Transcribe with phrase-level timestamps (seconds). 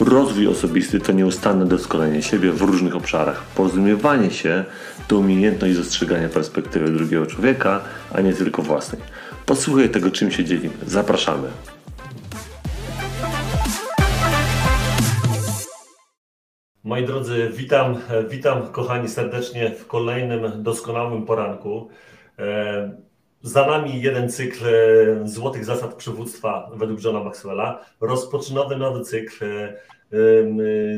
[0.00, 3.44] Rozwój osobisty to nieustanne doskonalenie siebie w różnych obszarach.
[3.44, 4.64] Porozumiewanie się
[5.08, 7.80] to umiejętność dostrzegania perspektywy drugiego człowieka,
[8.12, 9.02] a nie tylko własnej.
[9.46, 10.74] Posłuchaj tego, czym się dzielimy.
[10.86, 11.48] Zapraszamy.
[16.84, 17.96] Moi drodzy, witam,
[18.28, 21.88] witam kochani serdecznie w kolejnym doskonałym poranku.
[22.38, 23.10] E,
[23.42, 27.84] za nami jeden cykl e, złotych zasad przywództwa według Johna Maxwella.
[28.00, 29.74] Rozpoczynamy nowy cykl e,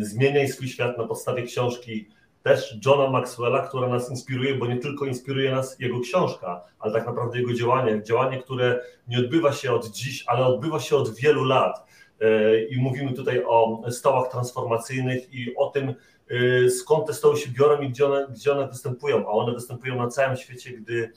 [0.01, 2.09] Zmieniaj swój świat na podstawie książki
[2.43, 7.07] też Johna Maxwella, która nas inspiruje, bo nie tylko inspiruje nas jego książka, ale tak
[7.07, 8.03] naprawdę jego działanie.
[8.03, 11.87] Działanie, które nie odbywa się od dziś, ale odbywa się od wielu lat.
[12.71, 15.95] I mówimy tutaj o stołach transformacyjnych i o tym,
[16.71, 19.29] skąd te stoły się biorą i gdzie one, gdzie one występują.
[19.29, 21.13] A one występują na całym świecie, gdy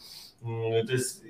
[0.88, 1.26] to jest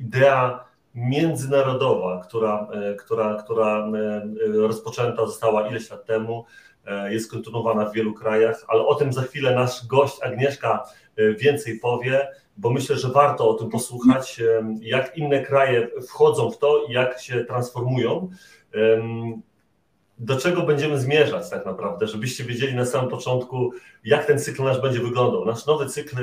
[0.00, 0.67] idea
[0.98, 6.44] międzynarodowa, która, e, która, która e, rozpoczęta została ileś lat temu,
[6.86, 10.84] e, jest kontynuowana w wielu krajach, ale o tym za chwilę nasz gość Agnieszka
[11.38, 14.40] więcej powie, bo myślę, że warto o tym posłuchać,
[14.80, 18.28] jak inne kraje wchodzą w to i jak się transformują.
[20.18, 23.72] Do czego będziemy zmierzać tak naprawdę, żebyście wiedzieli na samym początku,
[24.04, 25.44] jak ten cykl nasz będzie wyglądał.
[25.44, 26.16] Nasz nowy cykl,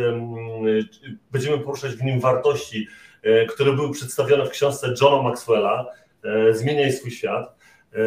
[1.31, 2.87] będziemy poruszać w nim wartości,
[3.25, 5.85] E, które były przedstawione w książce Johna Maxwella
[6.23, 7.55] e, Zmieniaj swój świat.
[7.93, 7.97] E,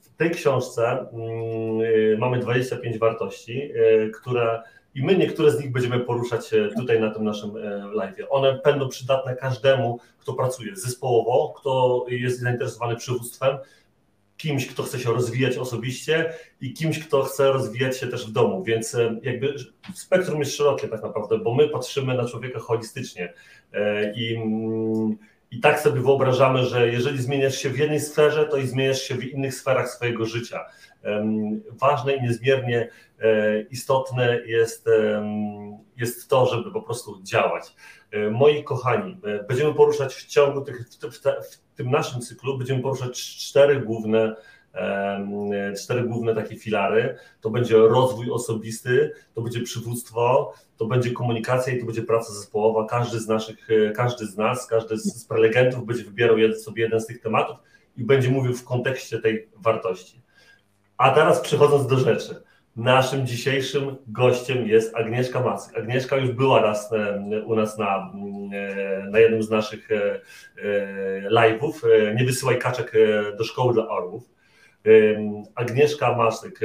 [0.00, 3.72] w tej książce mm, mamy 25 wartości,
[4.20, 4.62] które
[4.94, 7.52] i my niektóre z nich będziemy poruszać tutaj na tym naszym
[7.94, 8.16] live.
[8.30, 13.58] One będą przydatne każdemu, kto pracuje zespołowo, kto jest zainteresowany przywództwem,
[14.38, 18.64] kimś, kto chce się rozwijać osobiście i kimś, kto chce rozwijać się też w domu.
[18.64, 19.54] Więc jakby
[19.94, 23.32] spektrum jest szerokie tak naprawdę, bo my patrzymy na człowieka holistycznie.
[23.72, 25.16] E, I, mm,
[25.50, 29.14] I tak sobie wyobrażamy, że jeżeli zmieniasz się w jednej sferze, to i zmieniasz się
[29.14, 30.64] w innych sferach swojego życia.
[31.80, 32.88] Ważne i niezmiernie
[33.20, 34.88] e, istotne jest,
[35.96, 37.74] jest to, żeby po prostu działać.
[38.10, 43.80] E, moi kochani, będziemy poruszać w ciągu tych, w, tym naszym cyklu, będziemy poruszać cztery
[43.80, 44.34] główne
[45.82, 47.16] cztery główne takie filary.
[47.40, 52.86] To będzie rozwój osobisty, to będzie przywództwo, to będzie komunikacja i to będzie praca zespołowa.
[52.86, 57.06] Każdy z naszych, e, każdy z nas, każdy z prelegentów będzie wybierał sobie jeden z
[57.06, 57.56] tych tematów
[57.96, 60.22] i będzie mówił w kontekście tej wartości.
[60.96, 62.42] A teraz przechodząc do rzeczy.
[62.78, 65.78] Naszym dzisiejszym gościem jest Agnieszka Macyk.
[65.78, 68.12] Agnieszka już była raz e, u nas na,
[68.52, 69.88] e, na jednym z naszych
[71.30, 71.72] live'ów.
[72.16, 72.92] Nie wysyłaj kaczek
[73.38, 74.30] do szkoły dla orłów.
[75.54, 76.60] Agnieszka Maszek,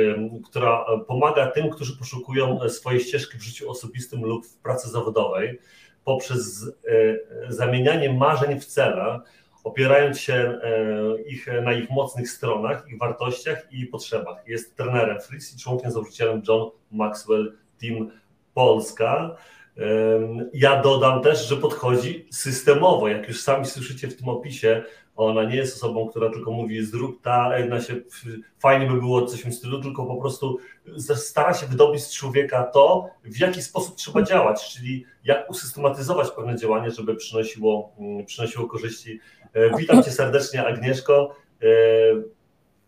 [0.46, 5.59] która pomaga tym, którzy poszukują swojej ścieżki w życiu osobistym lub w pracy zawodowej
[6.06, 9.19] poprzez e, zamienianie marzeń w cele,
[9.63, 14.47] opierając się e, ich, na ich mocnych stronach, ich wartościach i potrzebach.
[14.47, 18.12] Jest trenerem Fritz i członkiem założycielem John Maxwell Team
[18.53, 19.35] Polska.
[20.53, 24.84] Ja dodam też, że podchodzi systemowo, jak już sami słyszycie w tym opisie,
[25.16, 27.96] ona nie jest osobą, która tylko mówi zrób ta, na się,
[28.59, 30.57] fajnie by było coś w tym stylu, tylko po prostu
[31.16, 36.56] stara się wydobyć z człowieka to, w jaki sposób trzeba działać, czyli jak usystematyzować pewne
[36.56, 39.19] działanie, żeby przynosiło, mm, przynosiło korzyści.
[39.53, 41.35] E, witam Cię serdecznie, Agnieszko.
[41.62, 41.68] E,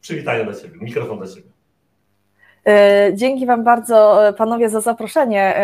[0.02, 1.55] przywitanie dla Ciebie, mikrofon dla Ciebie.
[2.68, 5.56] E, dzięki Wam bardzo, panowie, za zaproszenie.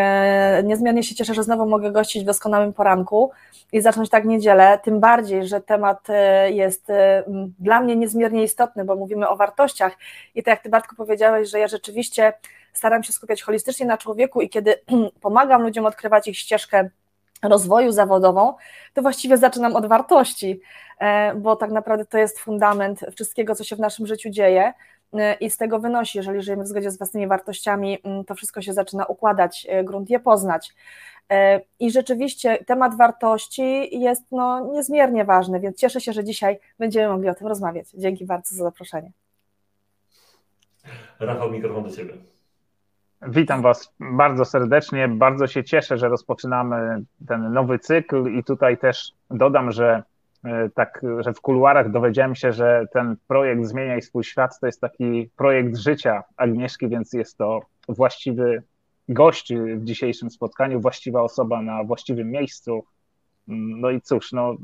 [0.64, 3.32] Niezmiernie się cieszę, że znowu mogę gościć w doskonałym poranku
[3.72, 7.24] i zacząć tak niedzielę, tym bardziej, że temat e, jest e,
[7.60, 9.98] dla mnie niezmiernie istotny, bo mówimy o wartościach.
[10.36, 12.34] I tak jak Ty Bartku powiedziałeś, że ja rzeczywiście
[12.74, 14.76] staram się skupiać holistycznie na człowieku i kiedy
[15.22, 16.90] pomagam ludziom odkrywać ich ścieżkę
[17.44, 18.54] rozwoju zawodową,
[18.94, 20.62] to właściwie zaczynam od wartości,
[21.00, 24.74] e, bo tak naprawdę to jest fundament wszystkiego, co się w naszym życiu dzieje
[25.40, 27.98] i z tego wynosi, jeżeli żyjemy w zgodzie z własnymi wartościami,
[28.28, 30.74] to wszystko się zaczyna układać, grunt je poznać.
[31.32, 37.14] E, I rzeczywiście temat wartości jest no, niezmiernie ważny, więc cieszę się, że dzisiaj będziemy
[37.14, 37.90] mogli o tym rozmawiać.
[37.94, 39.12] Dzięki bardzo za zaproszenie.
[41.20, 42.14] Rafał, mikrofon do Ciebie.
[43.28, 45.08] Witam Was bardzo serdecznie.
[45.08, 50.04] Bardzo się cieszę, że rozpoczynamy ten nowy cykl i tutaj też dodam, że
[50.74, 55.30] tak, że w kuluarach dowiedziałem się, że ten projekt Zmieniaj swój świat to jest taki
[55.36, 58.64] projekt życia Agnieszki, więc jest to właściwy
[59.10, 62.84] gość w dzisiejszym spotkaniu, właściwa osoba na właściwym miejscu.
[63.48, 64.56] No i cóż, no,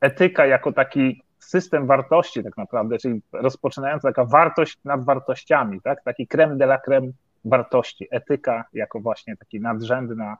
[0.00, 6.02] etyka jako taki system wartości tak naprawdę, czyli rozpoczynająca taka wartość nad wartościami, tak?
[6.04, 7.08] taki creme de la creme
[7.44, 10.36] wartości, etyka jako właśnie taki nadrzędna,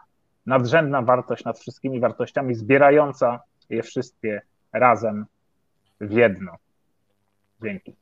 [0.47, 3.41] nadrzędna wartość nad wszystkimi wartościami, zbierająca
[3.71, 4.41] je wszystkie
[4.75, 5.27] razem
[6.01, 6.57] w jedno.
[7.63, 7.95] Dzięki.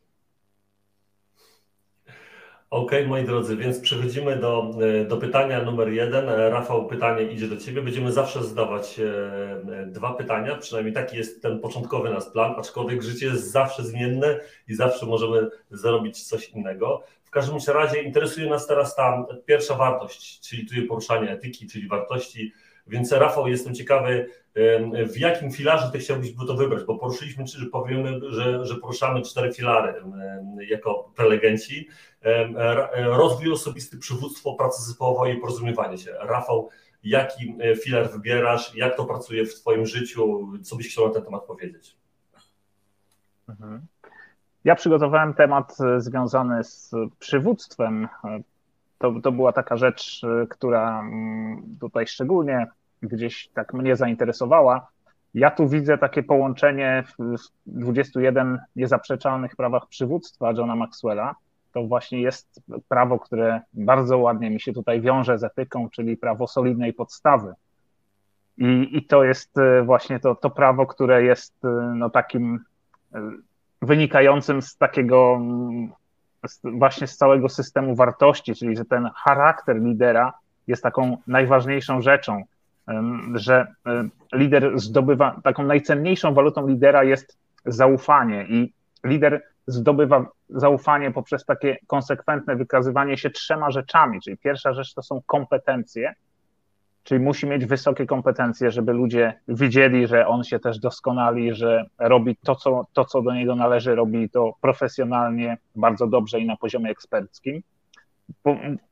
[2.72, 4.70] OK, moi drodzy, więc przechodzimy do,
[5.00, 6.28] e, do pytania numer jeden.
[6.28, 7.82] E, Rafał, pytanie idzie do Ciebie.
[7.82, 13.26] Będziemy zawsze zadawać e, dwa pytania, przynajmniej taki jest ten początkowy nasz plan, aczkolwiek życie
[13.26, 17.02] jest zawsze zmienne i zawsze możemy zrobić coś innego.
[17.24, 22.52] W każdym razie interesuje nas teraz ta pierwsza wartość, czyli tu poruszanie etyki, czyli wartości.
[22.86, 24.28] Więc Rafał, jestem ciekawy,
[25.08, 29.52] w jakim filarze ty chciałbyś to wybrać, bo poruszyliśmy, czy powiemy, że, że poruszamy cztery
[29.52, 29.94] filary
[30.68, 31.88] jako prelegenci.
[32.94, 36.12] Rozwój osobisty, przywództwo, praca zespołowa i porozumiewanie się.
[36.20, 36.70] Rafał,
[37.04, 41.22] jaki e, filar wybierasz, jak to pracuje w twoim życiu, co byś chciał na ten
[41.22, 41.96] temat powiedzieć?
[43.48, 43.86] Mhm.
[44.64, 48.08] Ja przygotowałem temat e, związany z przywództwem.
[49.02, 50.20] To, to była taka rzecz,
[50.50, 52.66] która mm, tutaj szczególnie
[53.02, 54.88] gdzieś tak mnie zainteresowała.
[55.34, 61.34] Ja tu widzę takie połączenie w 21 niezaprzeczalnych prawach przywództwa Johna Maxwella.
[61.72, 66.46] To właśnie jest prawo, które bardzo ładnie mi się tutaj wiąże z etyką, czyli prawo
[66.46, 67.54] solidnej podstawy.
[68.58, 72.60] I, i to jest e, właśnie to, to prawo, które jest e, no, takim
[73.82, 76.01] wynikającym z takiego z,
[76.64, 80.32] właśnie z całego systemu wartości, czyli że ten charakter lidera
[80.66, 82.42] jest taką najważniejszą rzeczą
[83.34, 83.66] że
[84.32, 88.72] lider zdobywa, taką najcenniejszą walutą lidera jest zaufanie i
[89.04, 95.22] lider zdobywa zaufanie poprzez takie konsekwentne wykazywanie się trzema rzeczami, czyli pierwsza rzecz to są
[95.26, 96.14] kompetencje,
[97.02, 102.36] czyli musi mieć wysokie kompetencje, żeby ludzie widzieli, że on się też doskonali, że robi
[102.36, 106.90] to, co, to, co do niego należy, robi to profesjonalnie, bardzo dobrze i na poziomie
[106.90, 107.62] eksperckim.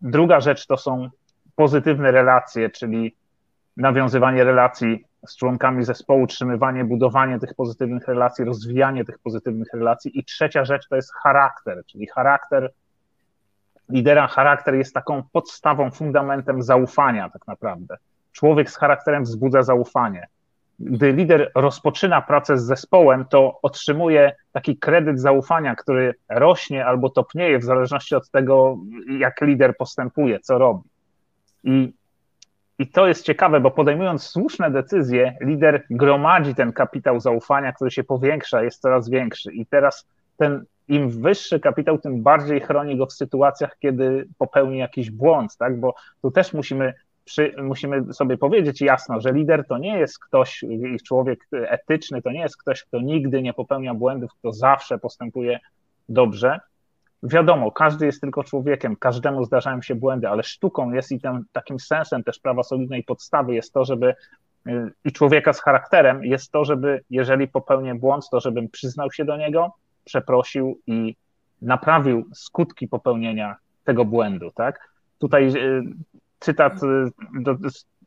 [0.00, 1.08] Druga rzecz to są
[1.54, 3.16] pozytywne relacje, czyli
[3.76, 10.18] nawiązywanie relacji z członkami zespołu, utrzymywanie, budowanie tych pozytywnych relacji, rozwijanie tych pozytywnych relacji.
[10.18, 12.72] I trzecia rzecz to jest charakter, czyli charakter
[13.90, 17.96] lidera, charakter jest taką podstawą, fundamentem zaufania tak naprawdę.
[18.32, 20.28] Człowiek z charakterem wzbudza zaufanie.
[20.80, 27.58] Gdy lider rozpoczyna pracę z zespołem, to otrzymuje taki kredyt zaufania, który rośnie albo topnieje
[27.58, 28.78] w zależności od tego,
[29.18, 30.88] jak lider postępuje, co robi.
[31.64, 31.92] I
[32.80, 38.04] i to jest ciekawe, bo podejmując słuszne decyzje, lider gromadzi ten kapitał zaufania, który się
[38.04, 39.52] powiększa, jest coraz większy.
[39.52, 45.10] I teraz ten im wyższy kapitał, tym bardziej chroni go w sytuacjach, kiedy popełni jakiś
[45.10, 45.80] błąd, tak?
[45.80, 46.94] Bo tu też musimy,
[47.24, 50.64] przy, musimy sobie powiedzieć jasno, że lider to nie jest ktoś,
[51.06, 55.60] człowiek etyczny, to nie jest ktoś, kto nigdy nie popełnia błędów, kto zawsze postępuje
[56.08, 56.60] dobrze,
[57.22, 61.20] Wiadomo, każdy jest tylko człowiekiem, każdemu zdarzają się błędy, ale sztuką jest i
[61.52, 64.14] takim sensem też prawa solidnej podstawy jest to, żeby
[64.66, 69.24] y, i człowieka z charakterem jest to, żeby jeżeli popełnię błąd, to żebym przyznał się
[69.24, 71.16] do niego, przeprosił i
[71.62, 74.90] naprawił skutki popełnienia tego błędu, tak?
[75.18, 75.82] Tutaj y,
[76.40, 76.86] cytat y,
[77.40, 77.56] do,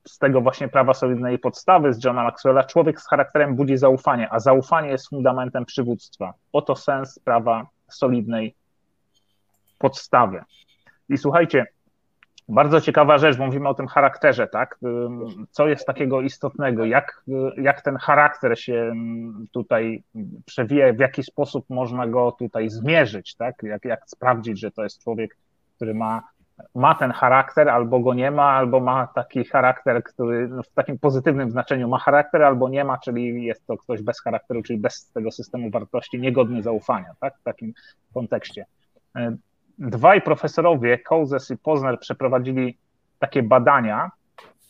[0.08, 4.40] z tego właśnie prawa solidnej podstawy z Johna Maxwella, człowiek z charakterem budzi zaufanie, a
[4.40, 6.34] zaufanie jest fundamentem przywództwa.
[6.54, 8.56] Oto sens prawa solidnej
[9.80, 10.46] podstawę.
[11.10, 11.66] I słuchajcie,
[12.50, 14.80] bardzo ciekawa rzecz, bo mówimy o tym charakterze, tak?
[15.52, 16.86] Co jest takiego istotnego?
[16.86, 17.24] Jak,
[17.58, 18.94] jak ten charakter się
[19.52, 20.04] tutaj
[20.46, 23.64] przewija, w jaki sposób można go tutaj zmierzyć, tak?
[23.64, 25.38] Jak, jak sprawdzić, że to jest człowiek,
[25.76, 26.22] który ma,
[26.76, 31.00] ma ten charakter, albo go nie ma, albo ma taki charakter, który no, w takim
[31.00, 35.12] pozytywnym znaczeniu ma charakter, albo nie ma, czyli jest to ktoś bez charakteru, czyli bez
[35.12, 37.38] tego systemu wartości, niegodny zaufania, tak?
[37.38, 37.74] W takim
[38.14, 38.66] kontekście
[39.80, 42.78] dwaj profesorowie, Kouzes i Pozner, przeprowadzili
[43.20, 44.12] takie badania,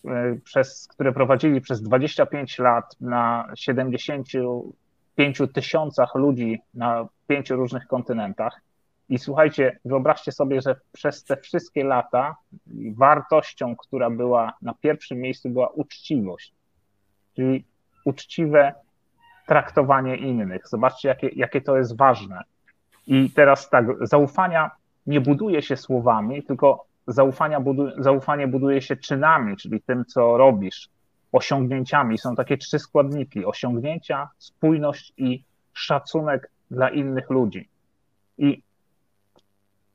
[0.05, 8.61] e, przez, które prowadzili przez 25 lat na 75 tysiącach ludzi na pięciu różnych kontynentach.
[9.09, 12.35] I słuchajcie, wyobraźcie sobie, że przez te wszystkie lata
[12.95, 16.53] wartością, która była na pierwszym miejscu, była uczciwość,
[17.35, 17.65] czyli
[18.05, 18.73] uczciwe
[19.47, 20.67] traktowanie innych.
[20.67, 22.41] Zobaczcie, jakie, jakie to jest ważne.
[23.07, 24.71] I teraz tak, zaufania
[25.07, 30.89] nie buduje się słowami, tylko zaufania budu zaufanie buduje się czynami, czyli tym, co robisz.
[31.31, 32.17] osiągnięciami.
[32.17, 35.43] Są takie trzy składniki: osiągnięcia, spójność i
[35.73, 37.69] szacunek dla innych ludzi.
[38.37, 38.63] I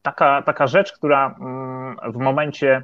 [0.03, 2.83] taka, taka rzecz, która mm, w momencie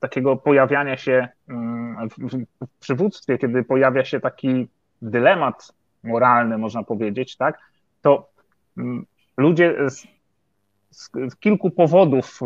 [0.00, 2.08] takiego pojawiania się mm,
[2.60, 4.68] w przywództwie, kiedy pojawia się taki
[5.02, 7.58] dylemat moralny, można powiedzieć, tak,
[8.02, 8.28] to
[8.78, 9.06] mm,
[9.36, 9.76] ludzie
[10.94, 12.40] z, z kilku powodów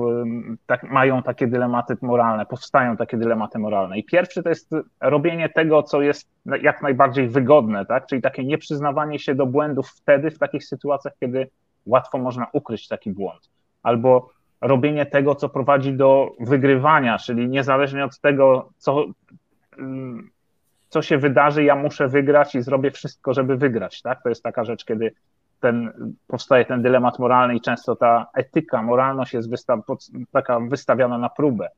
[0.67, 3.99] tak, mają takie dylematy moralne, powstają takie dylematy moralne.
[3.99, 6.29] I pierwszy to jest robienie tego, co jest
[6.63, 8.07] jak najbardziej wygodne, tak?
[8.07, 11.51] czyli takie nieprzyznawanie się do błędów wtedy, w takich sytuacjach, kiedy
[11.87, 13.51] łatwo można ukryć taki błąd.
[13.83, 19.05] Albo robienie tego, co prowadzi do wygrywania, czyli niezależnie od tego, co,
[20.89, 24.03] co się wydarzy, ja muszę wygrać i zrobię wszystko, żeby wygrać.
[24.03, 24.23] Tak?
[24.23, 25.13] To jest taka rzecz, kiedy
[25.61, 25.93] ten,
[26.27, 29.81] powstaje ten dylemat moralny i często ta etyka, moralność jest wystaw,
[30.33, 31.69] taka wystawiana na próbę.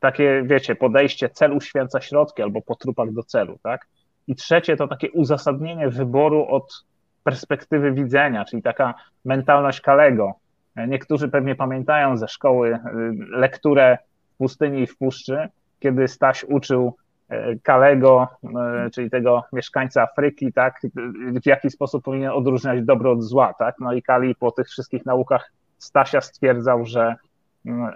[0.00, 3.86] Takie, wiecie, podejście cel uświęca środki albo po trupach do celu, tak?
[4.26, 6.84] I trzecie to takie uzasadnienie wyboru od
[7.24, 10.34] perspektywy widzenia, czyli taka mentalność Kalego.
[10.76, 12.78] Niektórzy pewnie pamiętają ze szkoły y,
[13.30, 13.98] lekturę
[14.34, 15.48] w pustyni i w puszczy,
[15.80, 16.96] kiedy Staś uczył
[17.62, 20.80] Kalego, e, czyli tego mieszkańca Afryki, tak,
[21.42, 25.06] w jaki sposób powinien odróżniać dobro od zła, tak, no i Kali po tych wszystkich
[25.06, 27.14] naukach Stasia stwierdzał, że
[27.66, 27.92] mm,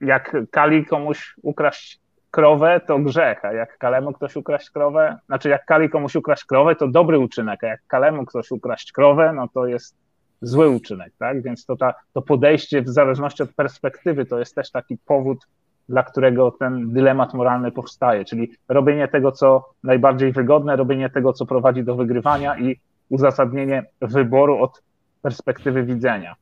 [0.00, 5.64] jak Kali komuś ukraść krowę, to grzech, a jak Kalemu ktoś ukraść krowę, znaczy jak
[5.64, 9.66] Kali komuś ukraść krowę, to dobry uczynek, a jak Kalemu ktoś ukraść krowę, no to
[9.66, 9.96] jest
[10.42, 14.70] zły uczynek, tak, więc to, ta, to podejście w zależności od perspektywy to jest też
[14.70, 15.46] taki powód
[15.88, 21.46] dla którego ten dylemat moralny powstaje, czyli robienie tego, co najbardziej wygodne, robienie tego, co
[21.46, 24.82] prowadzi do wygrywania i uzasadnienie wyboru od
[25.22, 26.34] perspektywy widzenia.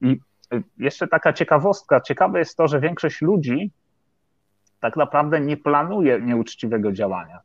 [0.00, 0.20] I
[0.78, 3.70] jeszcze taka ciekawostka, ciekawe jest to, że większość ludzi
[4.80, 7.40] tak naprawdę nie planuje nieuczciwego działania.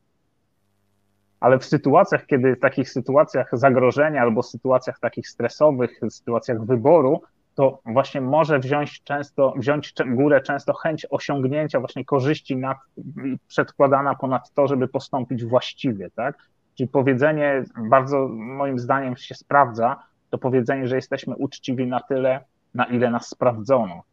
[1.40, 7.22] Ale w sytuacjach, kiedy w takich sytuacjach zagrożenia albo sytuacjach takich stresowych, sytuacjach wyboru,
[7.56, 12.78] to właśnie może wziąć często, wziąć górę często chęć osiągnięcia właśnie korzyści nad,
[13.48, 16.38] przedkładana ponad to, żeby postąpić właściwie, tak?
[16.76, 22.86] Czyli powiedzenie bardzo moim zdaniem się sprawdza, to powiedzenie, że jesteśmy uczciwi na tyle, na
[22.86, 24.04] ile nas sprawdzono.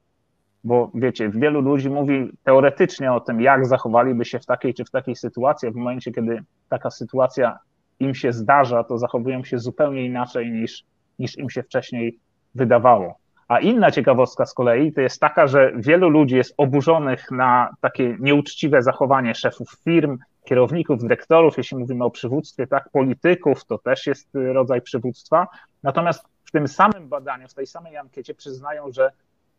[0.65, 4.91] Bo wiecie, wielu ludzi mówi teoretycznie o tym, jak zachowaliby się w takiej czy w
[4.91, 7.59] takiej sytuacji, w momencie, kiedy taka sytuacja
[8.01, 10.85] im się zdarza, to zachowują się zupełnie inaczej niż,
[11.19, 12.19] niż im się wcześniej
[12.55, 13.22] wydawało.
[13.49, 18.17] A inna ciekawostka z kolei to jest taka, że wielu ludzi jest oburzonych na takie
[18.21, 24.29] nieuczciwe zachowanie szefów firm, kierowników, dyrektorów, jeśli mówimy o przywództwie, tak, polityków, to też jest
[24.35, 25.47] rodzaj przywództwa.
[25.83, 29.13] Natomiast w tym samym badaniu, w tej samej ankiecie przyznają, że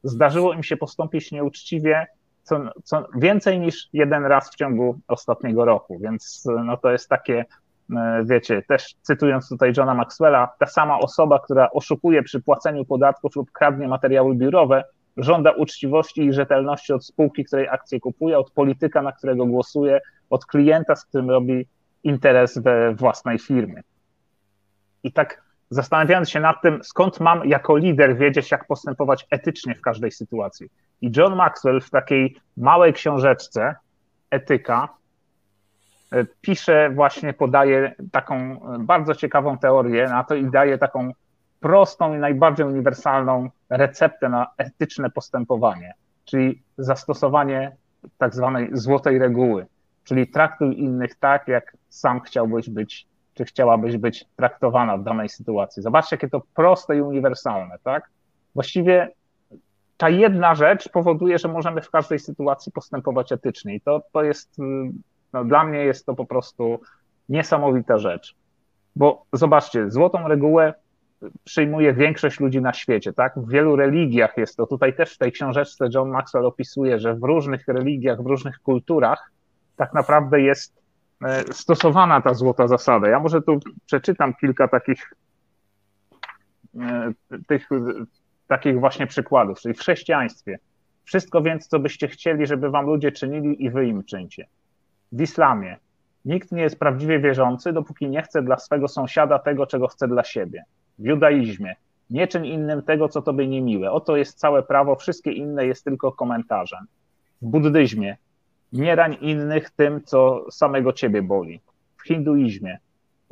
[0.03, 2.07] zdarzyło im się postąpić nieuczciwie
[2.43, 7.45] co, co więcej niż jeden raz w ciągu ostatniego roku, więc no to jest takie
[8.23, 13.51] wiecie, też cytując tutaj Johna Maxwella, ta sama osoba, która oszukuje przy płaceniu podatków lub
[13.51, 14.83] kradnie materiały biurowe,
[15.17, 20.45] żąda uczciwości i rzetelności od spółki, której akcje kupuje, od polityka, na którego głosuje, od
[20.45, 21.67] klienta, z którym robi
[22.03, 23.81] interes we własnej firmie.
[25.03, 29.81] I tak zastanawiając się nad tym, skąd mam jako lider wiedzieć, jak postępować etycznie w
[29.81, 30.69] każdej sytuacji.
[31.01, 33.75] I John Maxwell w takiej małej książeczce,
[34.29, 35.02] Etyka, E,
[36.41, 41.11] pisze, właśnie podaje taką e, bardzo ciekawą teorię na to i daje taką
[41.59, 45.93] prostą i najbardziej uniwersalną receptę na etyczne postępowanie,
[46.25, 47.75] czyli zastosowanie
[48.17, 49.65] tak zwanej złotej reguły,
[50.03, 55.83] czyli traktuj innych tak, jak sam chciałbyś być, czy chciałabyś być traktowana w danej sytuacji.
[55.83, 58.09] Zobaczcie, jakie to proste i uniwersalne, tak?
[58.55, 59.09] Właściwie
[59.97, 64.59] ta jedna rzecz powoduje, że możemy w każdej sytuacji postępować etycznie i to, to jest
[64.59, 65.01] mm,
[65.33, 66.79] no, dla mnie jest to po prostu
[67.29, 68.35] niesamowita rzecz.
[68.95, 70.73] Bo zobaczcie, złotą regułę
[71.43, 73.33] przyjmuje większość ludzi na świecie, tak?
[73.37, 74.67] W wielu religiach jest to.
[74.67, 79.31] Tutaj też w tej książeczce John Maxwell opisuje, że w różnych religiach, w różnych kulturach
[79.75, 80.81] tak naprawdę jest
[81.25, 83.09] e, stosowana ta złota zasada.
[83.09, 85.13] Ja może tu przeczytam kilka takich
[86.79, 87.11] e,
[87.47, 87.69] tych
[88.47, 90.59] takich właśnie przykładów, czyli w chrześcijaństwie.
[91.03, 94.47] Wszystko więc, co byście chcieli, żeby wam ludzie czynili i wy im czyńcie
[95.13, 95.77] w islamie.
[96.25, 100.23] Nikt nie jest prawdziwie wierzący, dopóki nie chce dla swego sąsiada tego, czego chce dla
[100.23, 100.63] siebie.
[100.99, 101.75] W judaizmie.
[102.09, 103.91] Nie czyń innym tego, co tobie niemiłe.
[103.91, 106.85] Oto jest całe prawo, wszystkie inne jest tylko komentarzem.
[107.41, 108.17] W buddyzmie.
[108.73, 111.61] Nie rań innych tym, co samego ciebie boli.
[111.97, 112.77] W hinduizmie.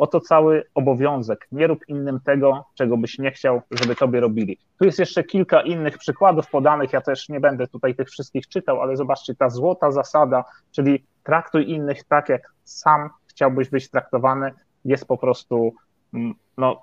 [0.01, 1.47] Oto cały obowiązek.
[1.51, 4.57] Nie rób innym tego, czego byś nie chciał, żeby tobie robili.
[4.79, 6.93] Tu jest jeszcze kilka innych przykładów podanych.
[6.93, 11.69] Ja też nie będę tutaj tych wszystkich czytał, ale zobaczcie, ta złota zasada, czyli traktuj
[11.69, 14.51] innych tak, jak sam chciałbyś być traktowany,
[14.85, 15.73] jest po prostu
[16.13, 16.81] mm, no,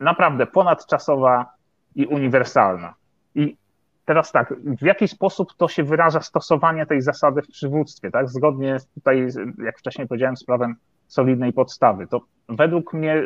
[0.00, 1.46] naprawdę ponadczasowa
[1.94, 2.94] i uniwersalna.
[3.34, 3.56] I
[4.04, 8.28] teraz tak, w jaki sposób to się wyraża stosowanie tej zasady w przywództwie, tak?
[8.28, 9.28] Zgodnie tutaj,
[9.64, 12.06] jak wcześniej powiedziałem, z prawem solidnej podstawy.
[12.06, 13.22] To według mnie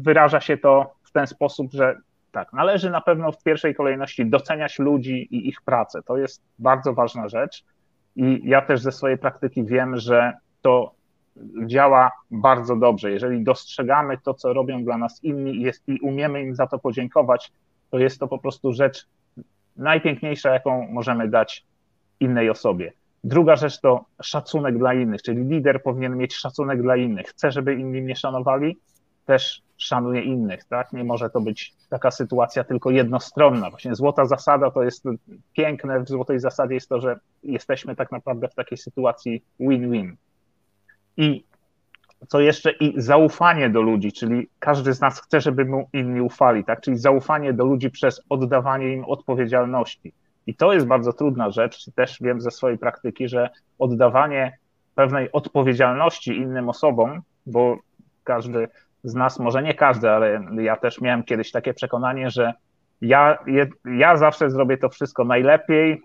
[0.00, 1.96] wyraża się to w ten sposób, że
[2.32, 6.02] tak, należy na pewno w pierwszej kolejności doceniać ludzi i ich pracę.
[6.02, 7.64] To jest bardzo ważna rzecz.
[8.16, 10.32] I ja też ze swojej praktyki wiem, że
[10.62, 10.92] to
[11.66, 13.10] działa bardzo dobrze.
[13.10, 17.52] Jeżeli dostrzegamy to, co robią dla nas inni jest, i umiemy im za to podziękować,
[17.90, 19.06] to jest to po prostu rzecz
[19.76, 21.64] najpiękniejsza, jaką możemy dać
[22.20, 22.92] innej osobie.
[23.24, 27.26] Druga rzecz to szacunek dla innych, czyli lider powinien mieć szacunek dla innych.
[27.26, 28.78] Chce, żeby inni mnie szanowali,
[29.26, 30.92] też szanuje innych, tak?
[30.92, 33.70] Nie może to być taka sytuacja tylko jednostronna.
[33.70, 35.04] Właśnie złota zasada to jest
[35.52, 40.16] piękne w złotej zasadzie jest to, że jesteśmy tak naprawdę w takiej sytuacji win-win.
[41.16, 41.44] I
[42.28, 46.64] co jeszcze i zaufanie do ludzi, czyli każdy z nas chce, żeby mu inni ufali,
[46.64, 46.80] tak?
[46.80, 50.12] Czyli zaufanie do ludzi przez oddawanie im odpowiedzialności.
[50.48, 51.90] I to jest bardzo trudna rzecz.
[51.94, 54.58] Też wiem ze swojej praktyki, że oddawanie
[54.94, 57.76] pewnej odpowiedzialności innym osobom, bo
[58.24, 58.68] każdy
[59.04, 62.52] z nas, może nie każdy, ale ja też miałem kiedyś takie przekonanie, że
[63.00, 63.38] ja,
[63.84, 66.02] ja zawsze zrobię to wszystko najlepiej,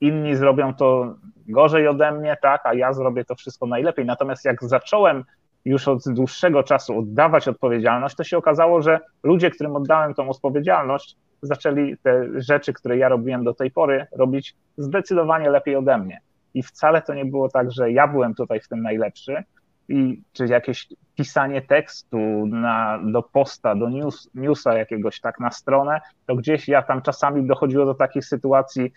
[0.00, 1.14] inni zrobią to
[1.48, 4.04] gorzej ode mnie, tak, a ja zrobię to wszystko najlepiej.
[4.04, 5.24] Natomiast jak zacząłem
[5.64, 11.16] już od dłuższego czasu oddawać odpowiedzialność, to się okazało, że ludzie, którym oddałem tą odpowiedzialność,
[11.42, 16.20] zaczęli te rzeczy, które ja robiłem do tej pory, robić zdecydowanie lepiej ode mnie.
[16.54, 19.44] I wcale to nie było tak, że ja byłem tutaj w tym najlepszy,
[19.90, 20.88] i, czy jakieś
[21.20, 26.82] pisanie tekstu na, do posta, do news, newsa jakiegoś tak na stronę, to gdzieś ja
[26.82, 28.92] tam czasami dochodziło do takich sytuacji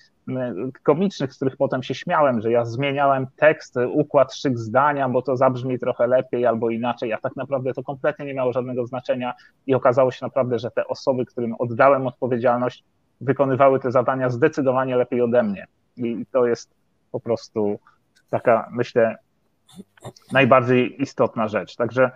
[0.84, 5.38] komicznych, z których potem się śmiałem, że ja zmieniałem tekst, układ szyk zdania, bo to
[5.38, 9.34] zabrzmi trochę lepiej albo inaczej, a tak naprawdę to kompletnie nie miało żadnego znaczenia
[9.68, 12.84] i okazało się naprawdę, że te osoby, którym oddałem odpowiedzialność,
[13.22, 15.68] wykonywały te zadania zdecydowanie lepiej ode mnie.
[15.98, 16.70] I to jest
[17.12, 17.80] po prostu
[18.30, 19.16] taka, myślę,
[20.32, 21.76] najbardziej istotna rzecz.
[21.76, 22.12] Także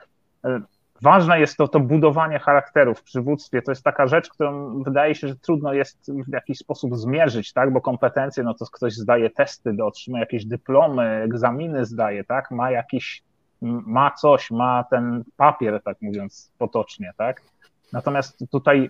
[0.46, 0.62] e,
[1.02, 3.62] ważne jest to, to budowanie charakteru w przywództwie.
[3.62, 7.74] To jest taka rzecz, którą wydaje się, że trudno jest w jakiś sposób zmierzyć, tak?
[7.74, 12.52] Bo kompetencje, no to ktoś zdaje testy, do otrzymuje jakieś dyplomy, egzaminy zdaje, tak?
[12.52, 13.24] Ma jakiś,
[13.62, 17.42] ma coś, ma ten papier, tak mówiąc potocznie, tak?
[17.94, 18.90] Natomiast tutaj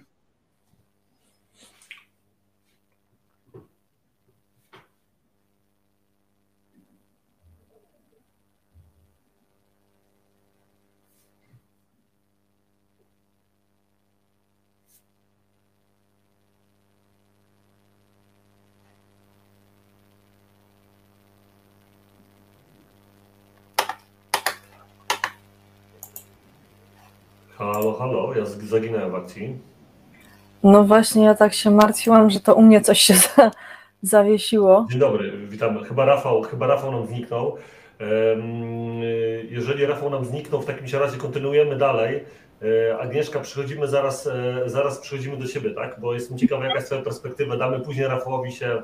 [27.78, 29.58] Halo, halo, ja zaginąłem w akcji.
[30.63, 33.52] No właśnie, ja tak się martwiłam, że to u mnie coś się za,
[34.02, 34.88] zawiesiło.
[34.90, 35.84] Dzień dobry, witam.
[35.84, 37.58] Chyba Rafał, chyba Rafał nam zniknął.
[39.50, 42.24] Jeżeli Rafał nam zniknął, w takim razie kontynuujemy dalej.
[42.90, 46.00] E, Agnieszka, przychodzimy zaraz, e, zaraz przychodzimy do Ciebie, tak?
[46.00, 47.58] Bo jestem ciekawy, jaka jest Twoja perspektywa.
[47.58, 48.82] Damy później Rafałowi się,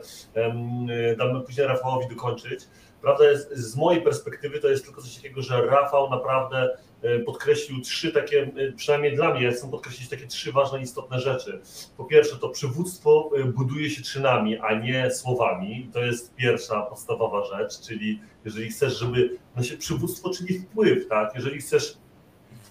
[1.17, 2.59] damy później Rafałowi dokończyć.
[3.01, 6.77] Prawda jest, z mojej perspektywy to jest tylko coś takiego, że Rafał naprawdę
[7.25, 11.61] podkreślił trzy takie, e, przynajmniej dla mnie, chcę podkreślić takie trzy ważne, istotne rzeczy.
[11.97, 15.89] Po pierwsze, to przywództwo e, buduje się czynami, a nie słowami.
[15.93, 21.35] To jest pierwsza podstawowa rzecz, czyli jeżeli chcesz, żeby, no się przywództwo, czyli wpływ, tak?
[21.35, 21.97] Jeżeli chcesz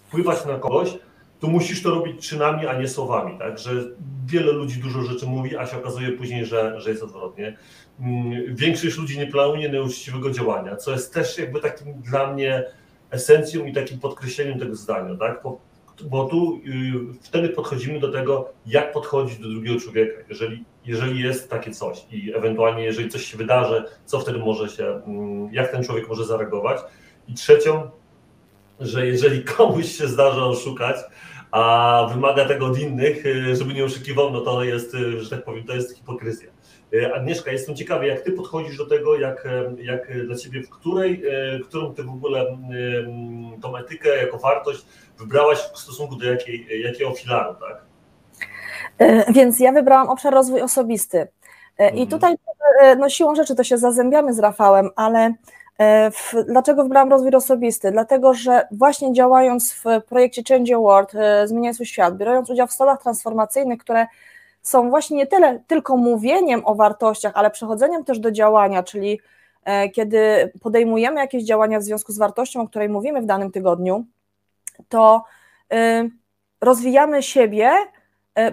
[0.07, 0.97] wpływać na kogoś,
[1.39, 3.59] to musisz to robić czynami, a nie słowami, tak?
[3.59, 3.71] Że
[4.25, 7.57] wiele ludzi dużo rzeczy mówi, a się okazuje później, że, że jest odwrotnie.
[7.99, 12.65] Mm, większość ludzi nie planuje nieuczciwego działania, co jest też jakby takim dla mnie
[13.13, 15.39] esencją i takim podkreśleniem tego zdania, tak?
[15.43, 15.59] Bo,
[16.03, 21.49] bo tu y, wtedy podchodzimy do tego, jak podchodzić do drugiego człowieka, jeżeli, jeżeli jest
[21.49, 25.83] takie coś i ewentualnie jeżeli coś się wydarzy, co wtedy może się, mm, jak ten
[25.83, 26.81] człowiek może zareagować.
[27.27, 27.89] I trzecią,
[28.79, 30.95] że jeżeli komuś się zdarza oszukać,
[31.51, 35.43] a wymaga tego od innych, y, żeby nie oszukiwał, no to jest, y, że tak
[35.43, 36.49] powiem, to jest hipokryzja.
[36.93, 41.23] Y, Agnieszka, jestem ciekawy, jak ty podchodzisz do tego, jak, jak dla ciebie, w której,
[41.63, 42.57] którą ty w ogóle
[43.61, 44.85] tą etykę jako wartość
[45.19, 47.81] wybrałaś w stosunku do jakiej, jakiego filaru, tak?
[49.35, 51.27] Więc ja wybrałam obszar rozwój osobisty.
[51.79, 52.07] I mhm.
[52.07, 52.35] tutaj
[52.97, 55.33] no, siłą rzeczy to się zazębiamy z Rafałem, ale
[55.77, 57.91] E, w, dlaczego wybrałam rozwój osobisty?
[57.91, 62.67] Dlatego, że właśnie działając w projekcie Change Your World, e, Zmieniaj swój świat, biorąc udział
[62.67, 64.07] w stolach transformacyjnych, które
[64.63, 69.19] są właśnie nie tyle tylko mówieniem o wartościach, ale przechodzeniem też do działania, czyli
[69.93, 74.05] kiedy podejmujemy jakieś działania w związku z wartością, o której mówimy w danym tygodniu,
[74.89, 75.23] to
[76.61, 77.71] rozwijamy siebie,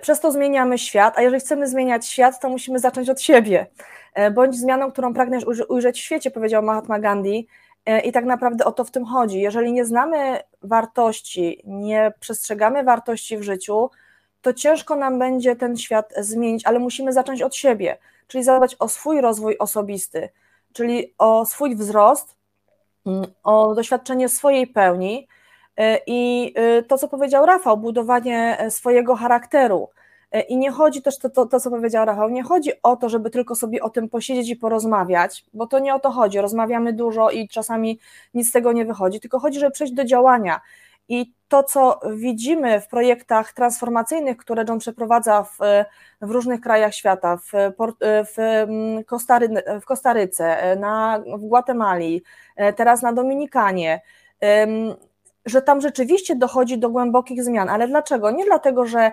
[0.03, 3.67] przez to zmieniamy świat, a jeżeli chcemy zmieniać świat, to musimy zacząć od siebie.
[4.35, 7.47] Bądź zmianą, którą pragniesz ujrzeć w świecie, powiedział Mahatma Gandhi,
[7.87, 9.41] E, I tak naprawdę o to w tym chodzi.
[9.41, 13.91] Jeżeli nie znamy wartości, nie przestrzegamy wartości w życiu,
[14.43, 18.89] to ciężko nam będzie ten świat zmienić, ale musimy zacząć od siebie, czyli zadbać o
[18.89, 20.29] swój rozwój osobisty,
[20.73, 22.37] czyli o swój wzrost,
[23.07, 25.29] mm, o doświadczenie swojej pełni.
[25.77, 29.89] E, I e, to, co powiedział Rafał, budowanie swojego charakteru,
[30.33, 33.09] E, I nie chodzi też to, to, to, co powiedział Rafał, nie chodzi o to,
[33.09, 36.41] żeby tylko sobie o tym posiedzieć i porozmawiać, bo to nie o to chodzi.
[36.41, 37.99] Rozmawiamy dużo i czasami
[38.35, 40.61] nic z tego nie wychodzi, tylko chodzi, żeby przejść do działania.
[41.11, 45.59] I to, co widzimy w projektach transformacyjnych, które John przeprowadza w,
[46.21, 47.51] w różnych krajach świata, w,
[48.27, 49.49] w, mm, Kostary,
[49.83, 52.23] w Kostaryce, na, w Gwatemali,
[52.57, 54.01] e, teraz na Dominikanie,
[55.47, 57.69] że tam rzeczywiście dochodzi do głębokich zmian.
[57.69, 58.31] Ale dlaczego?
[58.31, 59.13] Nie dlatego, że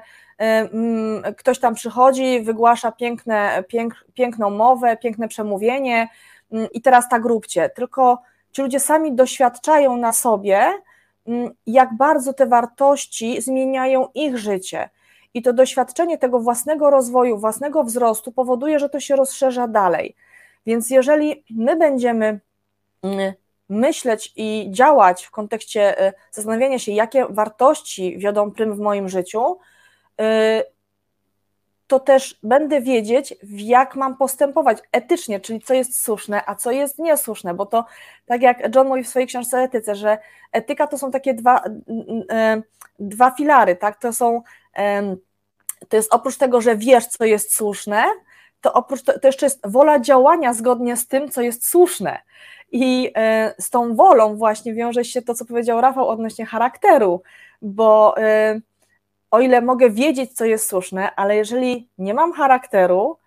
[1.37, 6.09] ktoś tam przychodzi, wygłasza piękne, pięk, piękną mowę, piękne przemówienie
[6.71, 10.73] i teraz tak róbcie, tylko ci ludzie sami doświadczają na sobie,
[11.67, 14.89] jak bardzo te wartości zmieniają ich życie.
[15.33, 20.15] I to doświadczenie tego własnego rozwoju, własnego wzrostu powoduje, że to się rozszerza dalej.
[20.65, 22.39] Więc jeżeli my będziemy
[23.69, 29.57] myśleć i działać w kontekście y, zastanawiania się, jakie wartości wiodą prym w moim życiu,
[30.21, 30.23] y,
[31.87, 36.99] to też będę wiedzieć, jak mam postępować etycznie, czyli co jest słuszne, a co jest
[36.99, 37.85] niesłuszne, bo to
[38.25, 40.17] tak jak John mówi w swojej książce o etyce, że
[40.51, 42.63] etyka to są takie dwa, y,
[42.99, 44.01] dwa filary, tak?
[44.01, 44.41] To są,
[45.89, 48.03] to jest oprócz tego, że wiesz, co jest słuszne,
[48.61, 52.19] to oprócz to, to jeszcze jest wola działania zgodnie z tym, co jest słuszne.
[52.71, 57.21] I e, z tą wolą właśnie wiąże się to, co powiedział Rafał odnośnie charakteru,
[57.61, 58.59] bo e,
[59.31, 63.17] o ile mogę wiedzieć, co jest słuszne, ale jeżeli nie mam charakteru,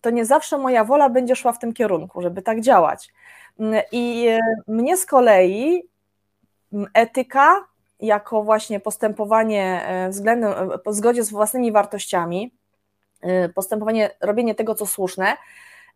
[0.00, 3.12] to nie zawsze moja wola będzie szła w tym kierunku, żeby tak działać.
[3.58, 5.82] Mm, I e, mnie z kolei
[6.72, 7.64] mm, etyka,
[8.00, 10.52] jako właśnie postępowanie względem,
[10.86, 12.54] w zgodzie z własnymi wartościami,
[13.54, 15.36] postępowanie, robienie tego, co słuszne,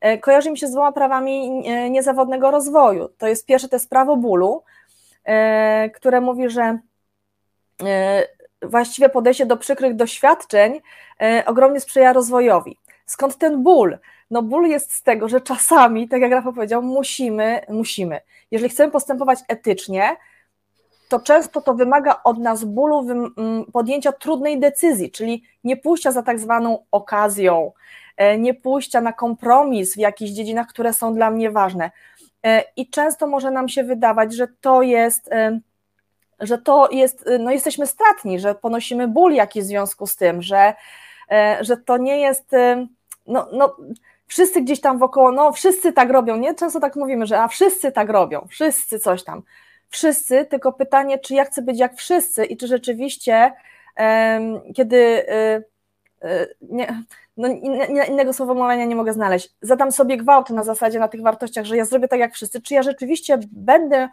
[0.00, 3.08] E, kojarzy mi się z dwoma prawami e, niezawodnego rozwoju.
[3.18, 4.62] To jest pierwsze, to jest prawo bólu,
[5.24, 6.78] e, które mówi, że
[8.62, 10.80] właściwie podejście do przykrych doświadczeń
[11.46, 12.76] ogromnie sprzyja rozwojowi.
[13.06, 13.98] Skąd ten ból?
[14.30, 18.20] No ból jest z tego, że czasami, tak jak Rafał powiedział, musimy, musimy.
[18.50, 20.16] Jeżeli chcemy postępować etycznie,
[21.08, 23.06] to często to wymaga od nas bólu
[23.72, 27.72] podjęcia trudnej decyzji, czyli nie pójścia za tak zwaną okazją,
[28.20, 31.90] E, nie pójścia na kompromis w jakichś dziedzinach, które są dla mnie ważne.
[32.46, 35.60] E, I często może nam się wydawać, że to jest, e,
[36.40, 40.74] że to jest, no jesteśmy stratni, że ponosimy ból jakiś w związku z tym, że,
[41.60, 42.50] że to nie jest,
[43.26, 43.76] no, no
[44.26, 46.54] wszyscy gdzieś tam wokoło, no wszyscy tak robią, nie?
[46.54, 49.42] Często tak mówimy, że a wszyscy tak robią, wszyscy coś tam.
[49.88, 53.52] Wszyscy, tylko pytanie, czy ja chcę być jak wszyscy i czy rzeczywiście,
[54.74, 55.26] kiedy
[56.60, 57.02] nie,
[57.36, 57.48] no,
[58.08, 59.54] innego sformułowania nie mogę znaleźć.
[59.62, 62.74] Zadam sobie gwałt na zasadzie, na tych wartościach, że ja zrobię tak jak wszyscy, czy
[62.74, 64.10] ja rzeczywiście będę e,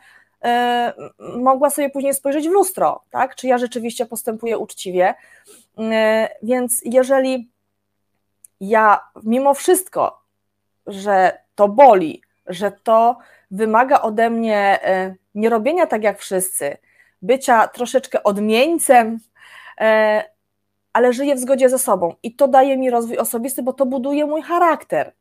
[1.19, 3.36] mogła sobie później spojrzeć w lustro, tak?
[3.36, 5.13] Czy ja rzeczywiście postępuję uczciwie.
[5.78, 7.50] E, więc jeżeli
[8.60, 10.21] ja mimo wszystko,
[10.88, 13.17] że to boli, że to
[13.52, 16.78] wymaga ode mnie e, nie robienia tak jak wszyscy,
[17.21, 19.19] bycia troszeczkę odmieńcem,
[20.93, 24.26] ale żyję w zgodzie ze sobą i to daje mi rozwój osobisty, bo to buduje
[24.26, 25.13] mój charakter.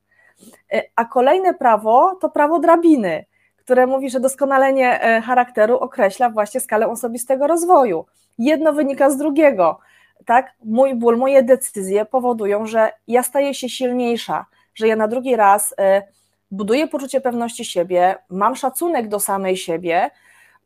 [0.72, 3.24] E, a kolejne prawo to prawo drabiny,
[3.66, 8.06] które mówi, że doskonalenie e, charakteru określa właśnie skalę osobistego rozwoju.
[8.38, 9.78] Jedno wynika z drugiego.
[10.26, 10.54] Tak?
[10.64, 15.74] Mój ból, moje decyzje powodują, że ja staję się silniejsza, że ja na drugi raz
[15.78, 16.02] e,
[16.50, 20.10] buduję poczucie pewności siebie, mam szacunek do samej siebie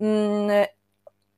[0.00, 0.66] mm,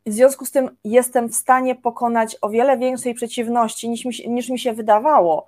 [0.07, 4.29] w związku z tym jestem w stanie pokonać o wiele większej przeciwności niż mi się,
[4.29, 5.47] niż mi się wydawało.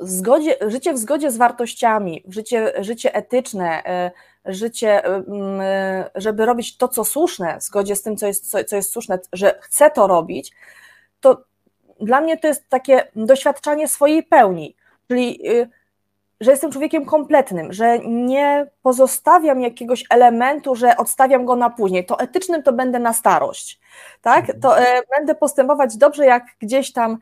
[0.00, 4.10] E, zgodzie, życie w zgodzie z wartościami, życie, życie etyczne, e,
[4.44, 8.76] życie, e, żeby robić to, co słuszne, w zgodzie z tym, co jest, co, co
[8.76, 10.52] jest słuszne, że chcę to robić,
[11.20, 11.44] to
[12.00, 14.76] dla mnie to jest takie doświadczanie swojej pełni.
[15.08, 15.40] Czyli
[16.40, 22.06] że jestem człowiekiem kompletnym, że nie pozostawiam jakiegoś elementu, że odstawiam go na później.
[22.06, 23.80] To etycznym to będę na starość,
[24.22, 24.46] tak?
[24.62, 27.18] To e, będę postępować dobrze, jak gdzieś tam, e,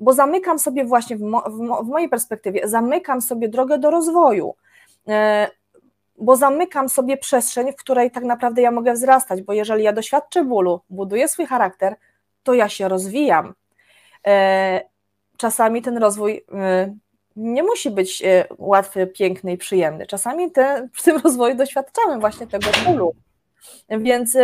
[0.00, 3.90] bo zamykam sobie właśnie, w, mo, w, mo, w, mojej perspektywie, zamykam sobie drogę do
[3.90, 4.54] rozwoju.
[6.18, 10.44] bo zamykam sobie przestrzeń, w której tak naprawdę ja mogę wzrastać, bo jeżeli ja doświadczę
[10.44, 11.94] bólu, buduję swój charakter,
[12.42, 13.54] to ja się rozwijam.
[15.36, 16.44] Czasami ten rozwój
[17.36, 18.22] nie musi być
[18.58, 20.06] łatwy, piękny i przyjemny.
[20.06, 23.14] Czasami te, w tym rozwoju doświadczamy właśnie tego bólu.
[23.88, 24.36] Więc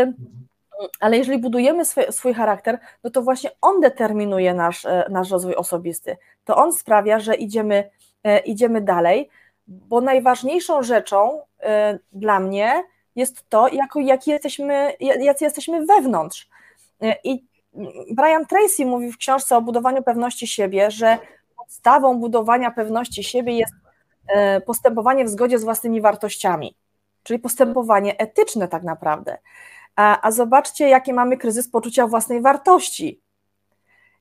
[1.01, 5.55] ale jeżeli budujemy swój, swój charakter, no to właśnie on determinuje nasz, e, nasz rozwój
[5.55, 6.17] osobisty.
[6.45, 7.91] To on sprawia, że idziemy,
[8.25, 9.29] e, idziemy dalej,
[9.67, 12.83] bo najważniejszą rzeczą e, dla mnie
[13.17, 16.49] jest to, jako, jak jesteśmy, jacy jesteśmy wewnątrz.
[17.25, 17.45] I
[18.11, 21.19] Brian Tracy mówi w książce o budowaniu pewności siebie, że
[21.57, 23.75] podstawą budowania pewności siebie jest
[24.67, 26.77] postępowanie w zgodzie z własnymi wartościami,
[27.23, 29.39] czyli postępowanie etyczne tak naprawdę.
[29.97, 33.21] A, a zobaczcie, jaki mamy kryzys poczucia własnej wartości.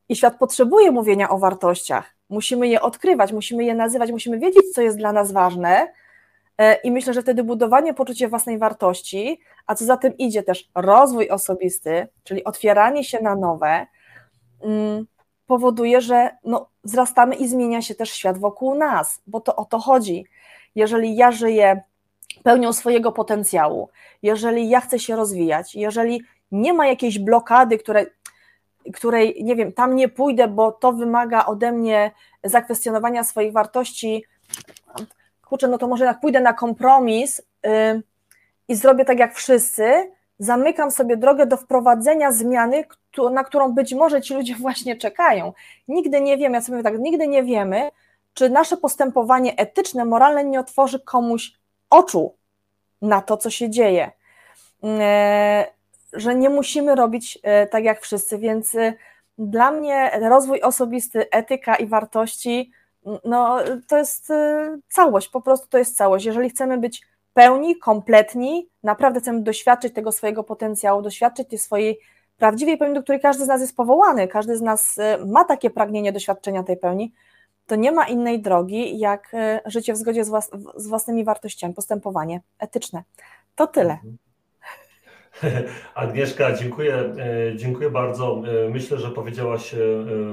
[0.09, 2.15] I świat potrzebuje mówienia o wartościach.
[2.29, 5.87] Musimy je odkrywać, musimy je nazywać, musimy wiedzieć, co jest dla nas ważne.
[6.57, 10.69] E, I myślę, że wtedy budowanie poczucia własnej wartości, a co za tym idzie też
[10.75, 13.87] rozwój osobisty, czyli otwieranie się na nowe,
[14.61, 15.05] mm,
[15.47, 19.79] powoduje, że no, wzrastamy i zmienia się też świat wokół nas, bo to o to
[19.79, 20.25] chodzi.
[20.75, 21.81] Jeżeli ja żyję
[22.43, 23.89] pełnią swojego potencjału,
[24.23, 28.05] jeżeli ja chcę się rozwijać, jeżeli nie ma jakiejś blokady, której,
[28.93, 32.11] której, nie wiem, tam nie pójdę, bo to wymaga ode mnie
[32.43, 34.25] zakwestionowania swoich wartości,
[35.45, 37.71] kurczę, no to może jak pójdę na kompromis yy,
[38.67, 42.83] i zrobię tak jak wszyscy, zamykam sobie drogę do wprowadzenia zmiany,
[43.31, 45.53] na którą być może ci ludzie właśnie czekają.
[45.87, 47.91] Nigdy nie wiemy, ja sobie mówię tak, nigdy nie wiemy,
[48.33, 51.60] czy nasze postępowanie etyczne, moralne nie otworzy komuś
[51.91, 52.35] oczu
[53.01, 54.11] na to, co się dzieje.
[54.83, 55.65] E,
[56.13, 58.93] że nie musimy robić e, tak jak wszyscy, więc e,
[59.37, 62.71] dla mnie rozwój osobisty, etyka i wartości
[63.25, 64.33] no, to jest
[64.89, 66.25] całość, po prostu to jest całość.
[66.25, 67.01] Jeżeli chcemy być
[67.33, 71.99] pełni, kompletni, naprawdę chcemy doświadczyć tego swojego potencjału, doświadczyć tej swojej
[72.37, 76.11] prawdziwej pełni, do której każdy z nas jest powołany, każdy z nas ma takie pragnienie
[76.11, 77.13] doświadczenia tej pełni,
[77.71, 81.73] to nie ma innej drogi, jak e, życie w zgodzie z, włas z własnymi wartościami,
[81.73, 83.03] postępowanie etyczne.
[83.55, 83.93] To tyle.
[83.93, 84.17] Mhm.
[85.95, 88.43] Agnieszka, dziękuję, e, dziękuję bardzo.
[88.65, 89.75] E, myślę, że powiedziałaś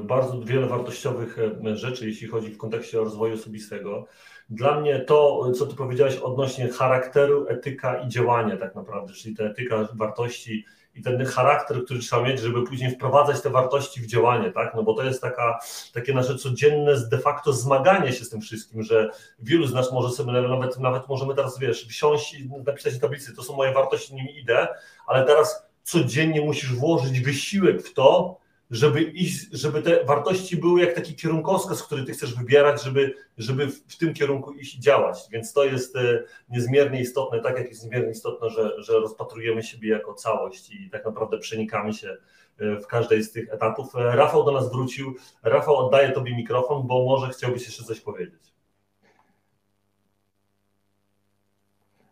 [0.02, 1.36] bardzo wiele wartościowych
[1.74, 4.06] rzeczy, jeśli chodzi w kontekście rozwoju osobistego.
[4.50, 9.44] Dla mnie to, co ty powiedziałaś odnośnie charakteru, etyka i działania tak naprawdę, czyli ta
[9.44, 10.64] etyka wartości
[10.98, 14.74] i ten charakter, który trzeba mieć, żeby później wprowadzać te wartości w działanie, tak?
[14.74, 15.58] No bo to jest taka,
[15.94, 20.10] takie nasze codzienne de facto zmaganie się z tym wszystkim, że wielu z nas może
[20.10, 24.14] sobie nawet, nawet możemy teraz, wiesz, wsiąść i napisać na tablicy, to są moje wartości,
[24.14, 24.68] nimi idę,
[25.06, 28.38] ale teraz codziennie musisz włożyć wysiłek w to,
[28.70, 33.66] żeby iść, żeby te wartości były jak taki kierunkowskaz, który ty chcesz wybierać, żeby, żeby
[33.66, 35.18] w, tym kierunku iść i działać.
[35.30, 39.88] Więc to jest e, niezmiernie istotne, tak jak jest niezmiernie istotne, że, że rozpatrujemy siebie
[39.88, 42.16] jako całość i tak naprawdę przenikamy się
[42.58, 43.96] e, w każdej z tych etapów.
[43.96, 45.14] E, Rafał do nas wrócił.
[45.42, 48.47] Rafał, oddaję Tobie mikrofon, bo może chciałbyś jeszcze coś powiedzieć.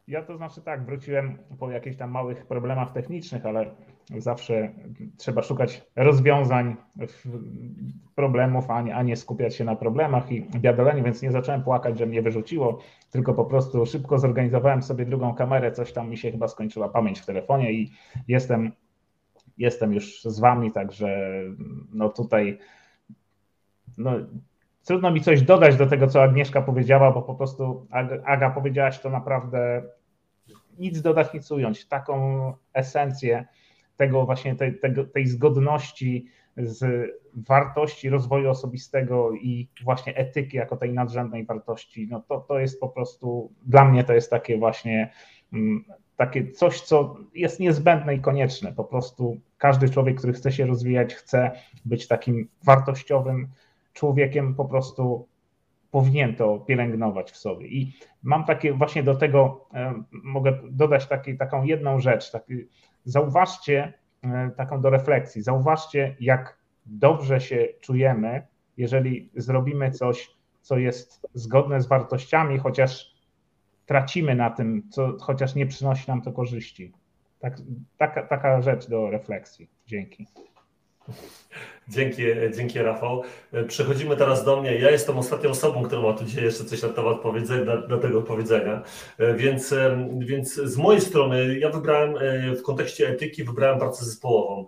[0.08, 3.74] Ja to znaczy tak, wróciłem po jakichś tam małych problemach technicznych, ale
[4.18, 4.72] zawsze
[5.16, 6.76] trzeba szukać rozwiązań
[8.14, 11.98] problemów, a nie, a nie skupiać się na problemach i biadoleniu, więc nie zacząłem płakać,
[11.98, 12.78] że mnie wyrzuciło,
[13.10, 17.20] tylko po prostu szybko zorganizowałem sobie drugą kamerę, coś tam mi się chyba skończyła pamięć
[17.20, 17.92] w telefonie i
[18.28, 18.72] jestem,
[19.58, 21.30] jestem już z wami, także
[21.92, 22.58] no tutaj
[23.98, 24.10] no,
[24.84, 27.86] trudno mi coś dodać do tego, co Agnieszka powiedziała, bo po prostu
[28.24, 29.82] Aga powiedziałaś to naprawdę
[30.78, 31.86] nic dodać, nic ująć.
[31.86, 33.46] Taką esencję
[33.96, 34.78] tego właśnie tej,
[35.14, 42.40] tej zgodności z wartości rozwoju osobistego i właśnie etyki jako tej nadrzędnej wartości, no to,
[42.40, 45.12] to jest po prostu, dla mnie to jest takie właśnie
[45.52, 45.84] mm,
[46.16, 48.72] takie coś, co jest niezbędne i konieczne.
[48.72, 51.50] Po prostu każdy człowiek, który chce się rozwijać, chce
[51.84, 53.48] być takim wartościowym
[53.92, 55.28] człowiekiem, po prostu
[55.96, 57.66] powinien to pielęgnować w sobie.
[57.66, 62.30] I mam takie właśnie do tego, e, mogę dodać taki, taką jedną rzecz.
[62.30, 62.54] Taki,
[63.04, 70.30] zauważcie e, taką do refleksji, zauważcie, jak dobrze się czujemy, jeżeli zrobimy coś,
[70.60, 73.14] co jest zgodne z wartościami, chociaż
[73.86, 76.92] tracimy na tym, co, chociaż nie przynosi nam to korzyści.
[77.38, 77.56] Tak,
[77.98, 79.68] taka, taka rzecz do refleksji.
[79.86, 80.26] Dzięki.
[81.88, 82.22] Dzięki,
[82.56, 83.22] dzięki Rafał.
[83.68, 84.78] Przechodzimy teraz do mnie.
[84.78, 88.22] Ja jestem ostatnią osobą, która ma tu dzisiaj jeszcze coś na temat powiedzenia, do tego
[88.22, 88.82] powiedzenia.
[89.36, 89.74] Więc,
[90.18, 92.14] więc z mojej strony ja wybrałem
[92.56, 94.66] w kontekście etyki, wybrałem pracę zespołową.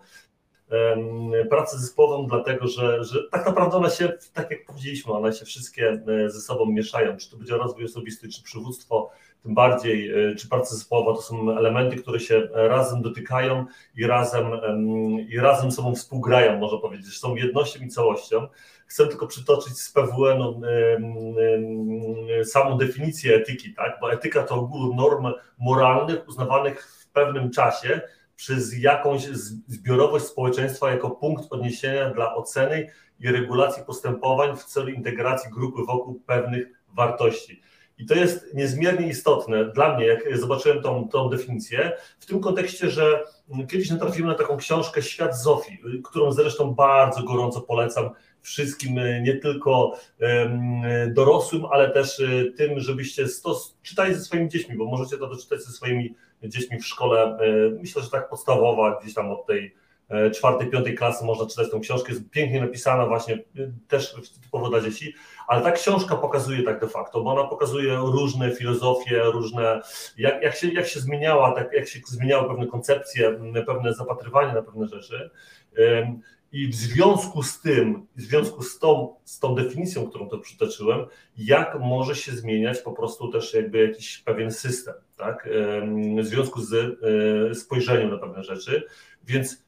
[1.50, 6.02] pracę zespołową, dlatego że, że tak naprawdę one się, tak jak powiedzieliśmy, one się wszystkie
[6.26, 9.10] ze sobą mieszają, czy to będzie rozwój osobisty, czy przywództwo,
[9.42, 14.46] tym bardziej, czy praca zespołowa to są elementy, które się razem dotykają i razem,
[15.28, 18.48] i razem sobą współgrają, można powiedzieć, są jednością i całością.
[18.86, 20.60] Chcę tylko przytoczyć z PWN-u
[22.44, 23.98] samą definicję etyki, tak?
[24.00, 25.26] bo etyka to ogół norm
[25.58, 28.00] moralnych uznawanych w pewnym czasie
[28.36, 29.22] przez jakąś
[29.66, 36.20] zbiorowość społeczeństwa jako punkt odniesienia dla oceny i regulacji postępowań w celu integracji grupy wokół
[36.26, 37.62] pewnych wartości.
[37.98, 42.90] I to jest niezmiernie istotne dla mnie, jak zobaczyłem tą, tą definicję, w tym kontekście,
[42.90, 43.24] że
[43.70, 48.10] kiedyś natrafiłem na taką książkę Świat Zofii, którą zresztą bardzo gorąco polecam
[48.42, 49.92] wszystkim, e, nie tylko
[51.08, 55.62] dorosłym, ale też e, tym, żebyście stos, czytali ze swoimi dziećmi, bo możecie to doczytać
[55.62, 57.22] ze swoimi dziećmi w szkole.
[57.22, 57.38] E,
[57.80, 59.74] myślę, że tak podstawowa, gdzieś tam od tej
[60.34, 63.38] czwartej, piątej klasy można czytać tą książkę, jest pięknie napisana właśnie
[63.88, 65.14] też typowo dla dzieci,
[65.48, 69.80] ale ta książka pokazuje tak de facto, bo ona pokazuje różne filozofie, różne,
[70.16, 74.62] jak, jak, się, jak się zmieniała, tak, jak się zmieniały pewne koncepcje, pewne zapatrywanie na
[74.62, 75.30] pewne rzeczy.
[76.52, 81.06] I w związku z tym, w związku z tą, z tą definicją, którą to przytoczyłem,
[81.36, 85.48] jak może się zmieniać po prostu też jakby jakiś pewien system, tak?
[86.22, 88.82] W związku z e, spojrzeniem na pewne rzeczy.
[89.24, 89.67] Więc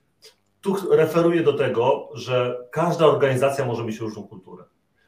[0.60, 4.64] tu referuję do tego, że każda organizacja może mieć różną kulturę.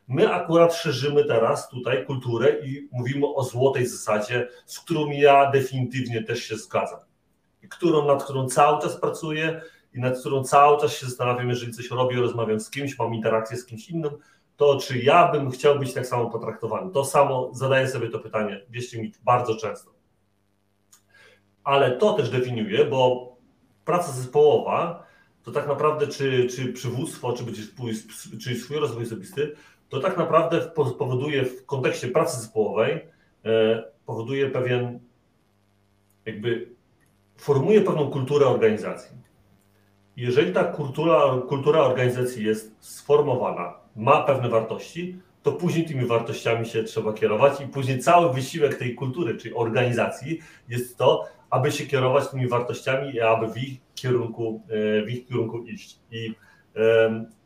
[0.08, 6.22] My akurat szerzymy teraz tutaj kulturę i mówimy o złotej zasadzie, z którą ja definitywnie
[6.22, 6.98] też się zgadzam.
[7.70, 9.60] Którą, nad którą cały czas pracuję
[9.94, 13.56] i nad którą cały czas się zastanawiam, jeżeli coś robię, rozmawiam z kimś, mam interakcję
[13.56, 14.10] z kimś innym,
[14.56, 16.92] to czy ja bym chciał być tak samo potraktowany?
[16.92, 19.90] To samo zadaję sobie to pytanie, wierzcie mi, bardzo często.
[21.64, 23.32] Ale to też definiuje, bo
[23.84, 25.06] praca zespołowa
[25.42, 27.92] to tak naprawdę, czy, czy przywództwo, czy, będzie swój,
[28.40, 29.54] czy swój rozwój osobisty,
[29.88, 30.60] to tak naprawdę
[30.98, 33.00] powoduje w kontekście pracy zespołowej,
[33.44, 35.00] e, powoduje pewien,
[36.26, 36.68] jakby
[37.36, 39.16] formuje pewną kulturę organizacji.
[40.16, 46.84] Jeżeli ta kultura, kultura organizacji jest sformowana, ma pewne wartości, to później tymi wartościami się
[46.84, 52.28] trzeba kierować i później cały wysiłek tej kultury, czyli organizacji jest to, aby się kierować
[52.28, 55.98] tymi wartościami i aby w ich kierunku, e, w ich kierunku iść.
[56.10, 56.34] I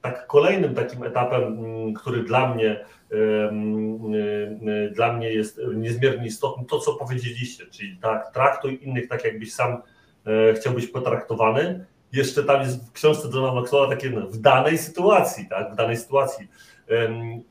[0.03, 1.57] tak kolejnym takim etapem,
[1.95, 8.79] który dla mnie, e, dla mnie jest niezmiernie istotny, to co powiedzieliście, czyli tak, traktuj
[8.83, 9.83] innych tak, jakbyś sam
[10.27, 14.79] e, chciał być potraktowany, jeszcze tam jest w książce Johna Maxwella takie no, w danej
[14.79, 16.49] sytuacji, tak, w danej sytuacji.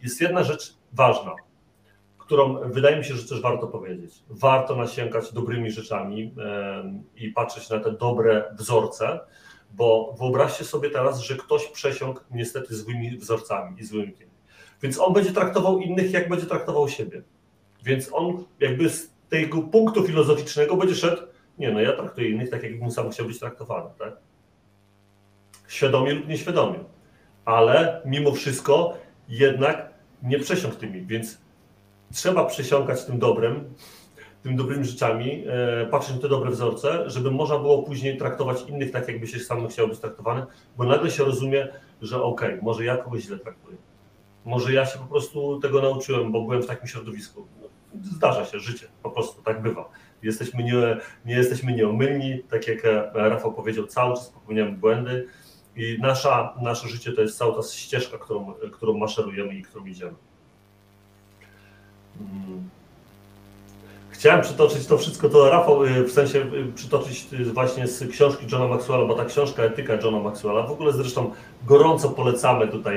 [0.03, 1.31] Jest jedna rzecz ważna,
[2.25, 4.13] którą wydaje mi się, że też warto powiedzieć.
[4.29, 6.35] Warto nasięgać dobrymi rzeczami
[7.15, 9.19] i patrzeć na te dobre wzorce,
[9.71, 14.31] bo wyobraźcie sobie teraz, że ktoś przesiąkł niestety złymi wzorcami i złymi tymi.
[14.81, 17.21] Więc on będzie traktował innych, jak będzie traktował siebie.
[17.83, 21.21] Więc on jakby z tego punktu filozoficznego będzie szedł,
[21.57, 24.13] nie no, ja traktuję innych tak, jakbym sam chciał być traktowany, tak?
[25.67, 26.79] świadomie lub nieświadomie.
[27.45, 28.97] Ale mimo wszystko
[29.29, 29.89] jednak
[30.23, 31.44] nie przesiąk tymi, więc
[32.13, 33.73] trzeba przesiąkać tym dobrem,
[34.43, 38.91] tym dobrymi rzeczami, e, patrzeć na te dobre wzorce, żeby można było później traktować innych
[38.91, 40.45] tak, jakby się sam chciał być traktowany,
[40.77, 41.67] bo nagle się rozumie,
[42.01, 43.77] że okej, okay, może ja kogoś źle traktuję.
[44.45, 47.47] Może ja się po prostu tego nauczyłem, bo byłem w takim środowisku.
[48.01, 49.89] Zdarza się, życie, po prostu tak bywa.
[50.23, 55.27] Jesteśmy nie, nie jesteśmy nieomylni, tak jak Rafał powiedział, cały czas popełniamy błędy,
[55.75, 60.15] i nasza, nasze życie to jest cała ta ścieżka, którą, którą maszerujemy i którą idziemy.
[64.10, 68.45] Chciałem przytoczyć to wszystko, to Rafał, y, w sensie y, przytoczyć y, właśnie z książki
[68.51, 71.32] Johna Maxwella, bo ta książka Etyka Johna Maxwella, w ogóle zresztą
[71.67, 72.95] gorąco polecamy tutaj,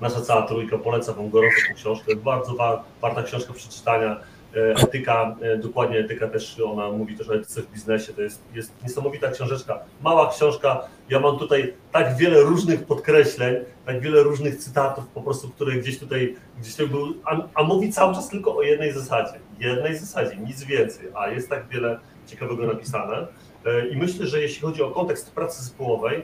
[0.00, 2.54] nasza cała trójka poleca Wam gorąco tę książkę, bardzo
[3.02, 4.12] warta książka przeczytania.
[4.12, 8.42] E, etyka, e, dokładnie etyka też, ona mówi też o etyce w biznesie, to jest,
[8.54, 14.56] jest niesamowita książeczka, mała książka, ja mam tutaj tak wiele różnych podkreśleń, tak wiele różnych
[14.56, 18.56] cytatów po prostu, które gdzieś tutaj, gdzieś tutaj był, a, a mówi cały czas tylko
[18.56, 23.26] o jednej zasadzie, jednej zasadzie, nic więcej, a jest tak wiele ciekawego napisane.
[23.66, 26.22] E, i myślę, że jeśli chodzi o kontekst pracy zespołowej,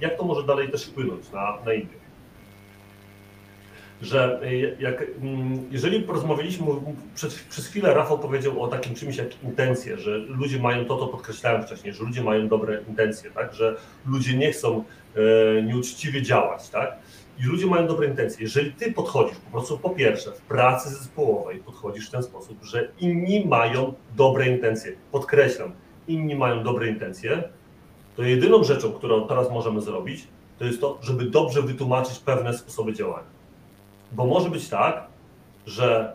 [0.00, 2.03] jak to może dalej też wpłynąć na, na innych
[4.04, 6.66] że e, jak, mm, jeżeli porozmawialiśmy,
[7.14, 11.06] przez, przez chwilę Rafał powiedział o takim czymś jak intencje, że ludzie mają to, to
[11.06, 13.76] podkreślałem wcześniej, że ludzie mają dobre intencje, tak, że
[14.06, 14.84] ludzie nie chcą
[15.16, 16.96] e, nieuczciwie działać, tak,
[17.38, 18.42] i ludzie mają dobre intencje.
[18.42, 22.88] Jeżeli ty podchodzisz po prostu po pierwsze w pracy zespołowej, podchodzisz w ten sposób, że
[23.00, 25.72] inni mają dobre intencje, podkreślam,
[26.08, 27.42] inni mają dobre intencje,
[28.16, 30.28] to jedyną rzeczą, którą teraz możemy zrobić,
[30.58, 33.33] to jest to, żeby dobrze wytłumaczyć pewne sposoby działania.
[34.14, 35.06] Bo może być tak,
[35.66, 36.12] że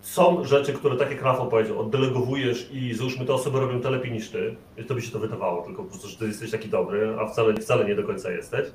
[0.00, 4.12] są rzeczy, które tak jak Rafał powiedział, oddelegowujesz i załóżmy te osoby robią to lepiej
[4.12, 6.68] niż ty, i to by się to wydawało, tylko po prostu, że ty jesteś taki
[6.68, 8.66] dobry, a wcale, wcale nie do końca jesteś.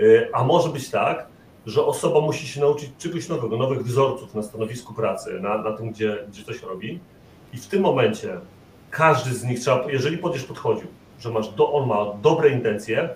[0.00, 1.26] Y, a może być tak,
[1.66, 5.90] że osoba musi się nauczyć czegoś nowego, nowych wzorców na stanowisku pracy, na, na tym,
[5.90, 7.00] gdzie, gdzie coś robi.
[7.52, 8.38] I w tym momencie
[8.90, 10.86] każdy z nich trzeba, jeżeli będziesz podchodził,
[11.20, 13.08] że masz do, on ma dobre intencje,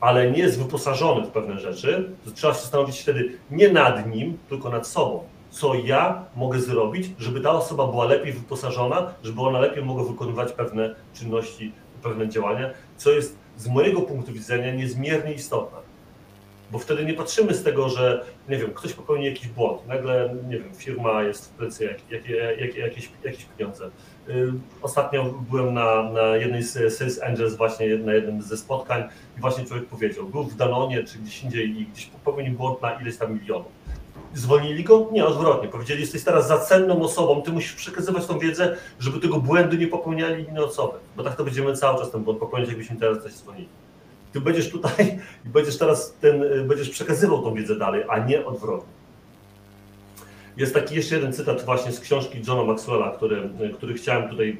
[0.00, 4.38] ale nie jest wyposażony w pewne rzeczy, to trzeba się zastanowić wtedy nie nad nim,
[4.48, 5.22] tylko nad sobą.
[5.50, 10.52] Co ja mogę zrobić, żeby ta osoba była lepiej wyposażona, żeby ona lepiej mogła wykonywać
[10.52, 11.72] pewne czynności,
[12.02, 15.78] pewne działania, co jest z mojego punktu widzenia niezmiernie istotne
[16.70, 20.58] bo wtedy nie patrzymy z tego, że nie wiem, ktoś popełni jakiś błąd, nagle, nie
[20.58, 22.28] wiem, firma jest w plecy, jak, jak,
[22.58, 23.90] jak, jakieś, jakieś pieniądze.
[24.28, 24.52] Y,
[24.82, 29.02] ostatnio byłem na, na jednej z Sales Angels, właśnie na jednym ze spotkań
[29.38, 33.00] i właśnie człowiek powiedział, był w Danonie czy gdzieś indziej i gdzieś popełnił błąd na
[33.00, 33.78] ileś tam milionów.
[34.34, 35.08] Zwolnili go?
[35.12, 35.68] Nie, odwrotnie.
[35.68, 39.86] Powiedzieli, jesteś teraz za cenną osobą, ty musisz przekazywać tą wiedzę, żeby tego błędu nie
[39.86, 40.98] popełniali inne osoby.
[41.16, 43.68] Bo tak to będziemy cały czas ten błąd popełniać, jakbyśmy teraz coś zwolnili
[44.32, 48.97] ty będziesz tutaj i będziesz teraz ten, będziesz przekazywał tą wiedzę dalej, a nie odwrotnie.
[50.58, 54.58] Jest taki jeszcze jeden cytat właśnie z książki Johna Maxwella, który, który chciałem tutaj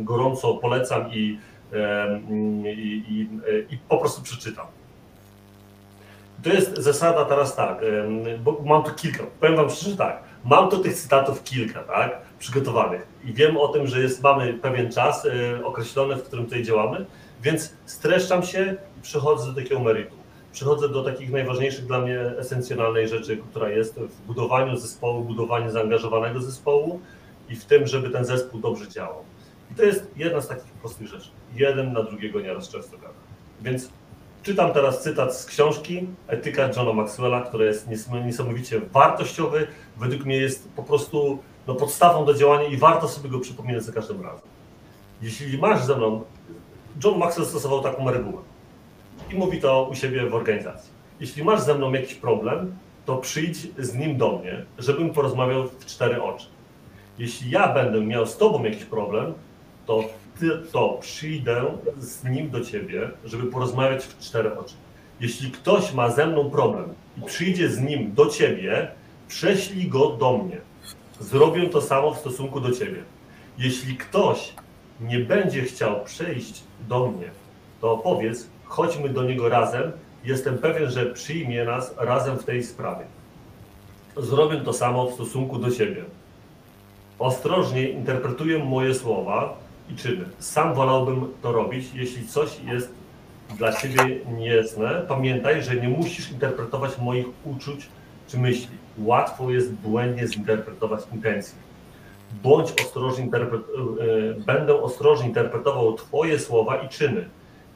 [0.00, 1.38] gorąco polecam i,
[2.68, 3.28] i, i,
[3.74, 4.66] i po prostu przeczytam.
[6.42, 7.84] To jest zasada teraz tak,
[8.44, 13.06] bo mam tu kilka, powiem wam szczerze tak, mam tu tych cytatów kilka, tak, przygotowanych
[13.24, 17.06] i wiem o tym, że jest, mamy pewien czas e, określony, w którym tutaj działamy,
[17.42, 20.23] więc streszczam się i przechodzę do takiego meritum.
[20.54, 26.40] Przechodzę do takich najważniejszych dla mnie esencjonalnej rzeczy, która jest w budowaniu zespołu, budowaniu zaangażowanego
[26.40, 27.00] zespołu
[27.48, 29.22] i w tym, żeby ten zespół dobrze działał.
[29.72, 31.30] I to jest jedna z takich prostych rzeczy.
[31.54, 33.14] Jeden na drugiego nieraz często gada.
[33.62, 33.88] Więc
[34.42, 37.88] czytam teraz cytat z książki Etyka Johna Maxwella, który jest
[38.24, 39.66] niesamowicie wartościowy.
[39.96, 43.92] Według mnie jest po prostu no, podstawą do działania i warto sobie go przypominać za
[43.92, 44.46] każdym razem.
[45.22, 46.24] Jeśli masz ze mną
[47.04, 48.53] John Maxwell stosował taką regułę
[49.32, 50.92] i mówi to u siebie w organizacji.
[51.20, 55.86] Jeśli masz ze mną jakiś problem, to przyjdź z nim do mnie, żebym porozmawiał w
[55.86, 56.46] cztery oczy.
[57.18, 59.34] Jeśli ja będę miał z tobą jakiś problem,
[59.86, 60.04] to
[60.40, 61.64] ty, to przyjdę
[61.98, 64.74] z nim do ciebie, żeby porozmawiać w cztery oczy.
[65.20, 68.88] Jeśli ktoś ma ze mną problem i przyjdzie z nim do ciebie,
[69.28, 70.56] prześlij go do mnie.
[71.20, 73.02] Zrobię to samo w stosunku do ciebie.
[73.58, 74.52] Jeśli ktoś
[75.00, 77.30] nie będzie chciał przejść do mnie,
[77.80, 79.92] to powiedz, chodźmy do niego razem.
[80.24, 83.04] Jestem pewien, że przyjmie nas razem w tej sprawie.
[84.16, 86.04] Zrobię to samo w stosunku do siebie.
[87.18, 89.56] Ostrożnie interpretuję moje słowa
[89.90, 90.24] i czyny.
[90.38, 92.90] Sam wolałbym to robić, jeśli coś jest
[93.58, 95.02] dla ciebie niejasne.
[95.08, 97.88] Pamiętaj, że nie musisz interpretować moich uczuć
[98.28, 98.76] czy myśli.
[98.98, 101.64] Łatwo jest błędnie zinterpretować intencje
[102.42, 103.62] bądź ostrożnie interpret...
[103.62, 107.28] E, będę ostrożnie interpretował Twoje słowa i czyny.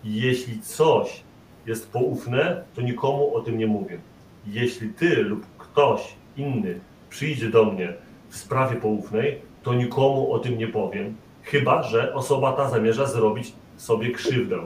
[0.04, 1.22] Jeśli coś
[1.66, 3.98] jest poufne, to nikomu o tym nie mówię.
[4.46, 6.80] Jeśli Ty lub ktoś inny
[7.10, 7.92] przyjdzie do mnie
[8.28, 13.52] w sprawie poufnej, to nikomu o tym nie powiem, chyba że osoba ta zamierza zrobić
[13.76, 14.58] sobie krzywdę.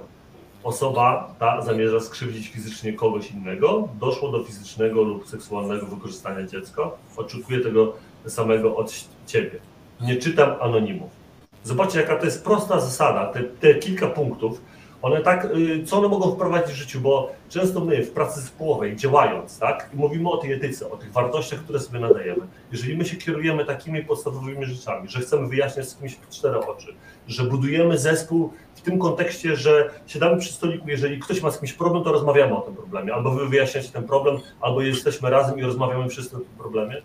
[0.64, 7.61] Osoba ta zamierza skrzywdzić fizycznie kogoś innego, doszło do fizycznego lub seksualnego wykorzystania dziecka, oczekuje
[7.61, 7.93] tego
[8.26, 9.61] samego od ciebie
[10.03, 11.11] nie czytam anonimów.
[11.64, 14.61] Zobaczcie, jaka to jest prosta zasada, te, te kilka punktów,
[15.03, 18.97] one tak, y, co one mogą wprowadzić w życiu, bo często my w pracy zespołowej
[18.97, 22.47] działając, tak, mówimy o tej etyce, o tych wartościach, które sobie nadajemy.
[22.73, 26.95] Jeżeli my się kierujemy takimi podstawowymi rzeczami, że chcemy wyjaśniać z kimś cztery oczy,
[27.29, 31.73] że budujemy zespół w tym kontekście, że siadamy przy stoliku, jeżeli ktoś ma z kimś
[31.73, 35.63] problem, to rozmawiamy o tym problemie, albo wy wyjaśniacie ten problem, albo jesteśmy razem i
[35.63, 37.03] rozmawiamy wszyscy o tym problemie.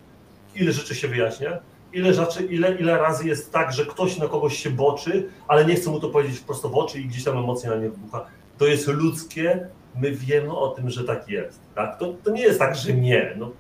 [0.55, 1.59] Ile rzeczy się wyjaśnia?
[1.93, 5.75] Ile rzeczy, ile, ile razy jest tak, że ktoś na kogoś się boczy, ale nie
[5.75, 8.25] chce mu to powiedzieć prosto w oczy i gdzieś tam emocjonalnie wybucha.
[8.57, 11.59] To jest ludzkie, my wiemy o tym, że tak jest.
[11.75, 11.99] Tak?
[11.99, 13.35] To, to nie jest tak, że nie.
[13.37, 13.51] No,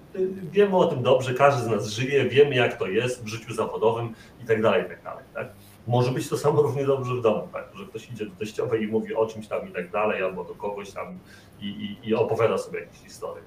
[0.51, 4.13] wiemy o tym dobrze, każdy z nas żyje, wiemy jak to jest w życiu zawodowym
[4.43, 5.23] i tak dalej, i tak dalej.
[5.33, 5.47] Tak?
[5.87, 7.65] Może być to samo równie dobrze w domu, tak?
[7.75, 10.55] że ktoś idzie do teściowej i mówi o czymś tam i tak dalej, albo do
[10.55, 11.19] kogoś tam
[11.61, 13.43] i, i, i opowiada sobie jakieś historie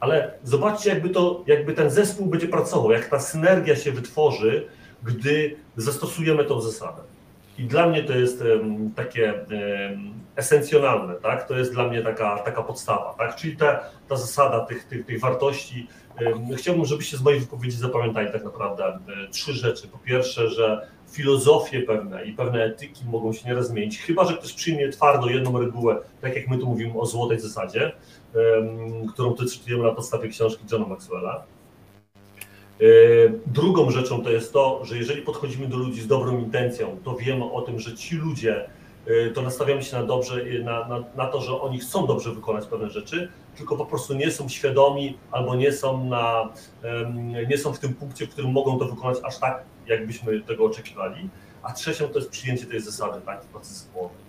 [0.00, 4.66] ale zobaczcie, jakby, to, jakby ten zespół będzie pracował, jak ta synergia się wytworzy,
[5.02, 7.02] gdy zastosujemy tą zasadę.
[7.58, 8.44] I dla mnie to jest
[8.96, 9.34] takie
[10.36, 11.48] esencjonalne, tak?
[11.48, 13.36] To jest dla mnie taka, taka podstawa, tak?
[13.36, 15.86] Czyli ta, ta zasada tych, tych, tych wartości.
[16.56, 18.98] Chciałbym, żebyście z mojej wypowiedzi zapamiętali tak naprawdę
[19.30, 19.88] trzy rzeczy.
[19.88, 24.52] Po pierwsze, że filozofie pewne i pewne etyki mogą się nieraz zmienić, chyba że ktoś
[24.52, 27.92] przyjmie twardo jedną regułę, tak jak my tu mówimy o złotej zasadzie,
[29.12, 31.44] którą tu cytujemy na podstawie książki Johna Maxwella.
[32.80, 32.84] E,
[33.46, 37.44] drugą rzeczą to jest to, że jeżeli podchodzimy do ludzi z dobrą intencją, to wiemy
[37.52, 38.68] o tym, że ci ludzie
[39.08, 42.32] Y, to nastawiamy się na dobrze, y, na, na, na, to, że oni chcą dobrze
[42.32, 46.52] wykonać pewne rzeczy, tylko po prostu nie są świadomi albo nie są, na,
[47.48, 51.28] nie są w tym punkcie, w którym mogą to wykonać aż tak, jakbyśmy tego oczekiwali.
[51.62, 54.23] A trzecią to jest przyjęcie tej zasady, tak, w pracy zespołowej.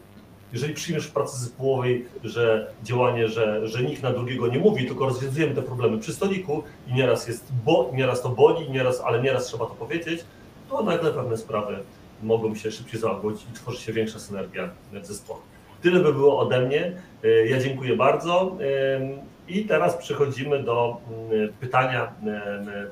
[0.56, 5.06] Jeżeli przyjmiesz w pracy zespołowej, że działanie, że, że nikt na drugiego nie mówi, tylko
[5.06, 9.46] rozwiązujemy te problemy przy stoliku i nieraz jest, bo, nieraz to boli, nieraz, ale nieraz
[9.46, 10.26] trzeba to powiedzieć,
[10.70, 11.78] to nagle pewne sprawy
[12.24, 14.70] mogą się szybciej załagodzić i tworzy się większa synergia
[15.02, 15.40] zespołu.
[15.82, 16.92] Tyle by było ode mnie.
[17.24, 18.58] E, ja dziękuję bardzo.
[19.48, 20.98] I teraz przechodzimy do
[21.32, 22.14] mm, pytania,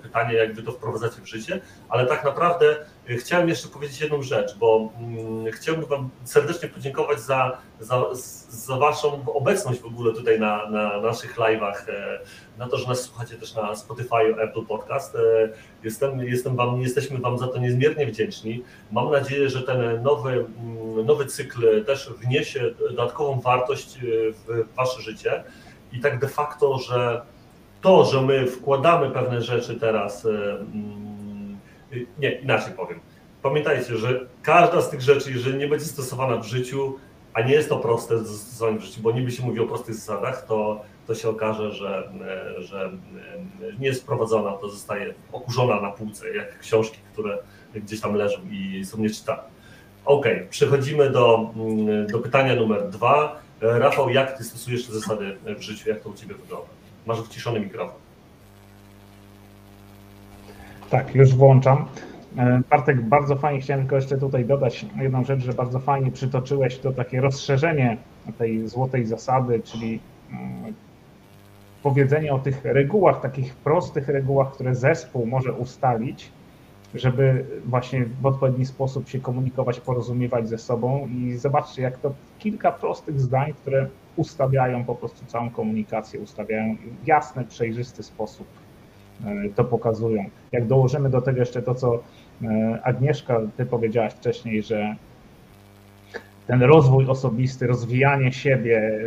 [0.02, 2.76] pytania, jak wy to wprowadzacie w życie, ale tak naprawdę
[3.10, 8.06] e, chciałem jeszcze powiedzieć jedną rzecz, bo mm, chciałbym Wam serdecznie podziękować za, za,
[8.50, 12.20] za Waszą obecność w ogóle tutaj na, na naszych live'ach, e,
[12.58, 15.18] na to, że nas słuchacie też na Spotify, Apple Podcast.
[15.84, 18.64] Jestem, jestem wam, jesteśmy Wam za to niezmiernie wdzięczni.
[18.92, 24.00] Mam nadzieję, że ten nowy, mm, nowy cykl też wniesie dodatkową wartość
[24.48, 25.44] w Wasze życie
[25.94, 27.22] i tak de facto, że
[27.82, 30.28] to, że my wkładamy pewne rzeczy teraz,
[32.20, 33.00] nie, inaczej powiem.
[33.42, 37.00] Pamiętajcie, że każda z tych rzeczy, jeżeli nie będzie stosowana w życiu,
[37.34, 39.96] a nie jest to proste do zastosowania w życiu, bo niby się mówi o prostych
[39.96, 42.10] zasadach, to, to się okaże, że,
[42.60, 42.92] że
[43.80, 47.38] nie jest wprowadzona, to zostaje okurzona na półce, jak książki, które
[47.76, 49.44] gdzieś tam leżą i są nieczytane.
[50.06, 53.43] Ok, przechodzimy do, mm, do pytania numer dwa.
[53.64, 55.90] E, Rafał, jak ty stosujesz te zasady w życiu?
[55.90, 56.68] Jak to u ciebie wygląda?
[57.06, 57.96] Masz wciszony mikrofon.
[60.90, 61.86] Tak, już włączam.
[62.38, 66.80] E, Bartek, bardzo fajnie chciałem tylko jeszcze tutaj dodać jedną rzecz, że bardzo fajnie przytoczyłeś
[66.80, 67.98] to takie rozszerzenie
[68.38, 70.00] tej złotej zasady, czyli
[70.32, 70.74] mm,
[71.84, 76.32] powiedzenie o tych regułach, takich prostych regułach, które zespół może ustalić,
[76.96, 82.72] żeby właśnie w odpowiedni sposób się komunikować, porozumiewać ze sobą i zobaczcie, jak to kilka
[82.72, 88.48] prostych zdań, które ustawiają po prostu całą komunikację, ustawiają w jasny, przejrzysty sposób
[89.26, 90.30] e, to pokazują.
[90.52, 92.00] Jak dołożymy do tego jeszcze to, co
[92.44, 94.96] e, Agnieszka, ty powiedziałaś wcześniej, że
[96.48, 99.02] ten rozwój osobisty, rozwijanie siebie,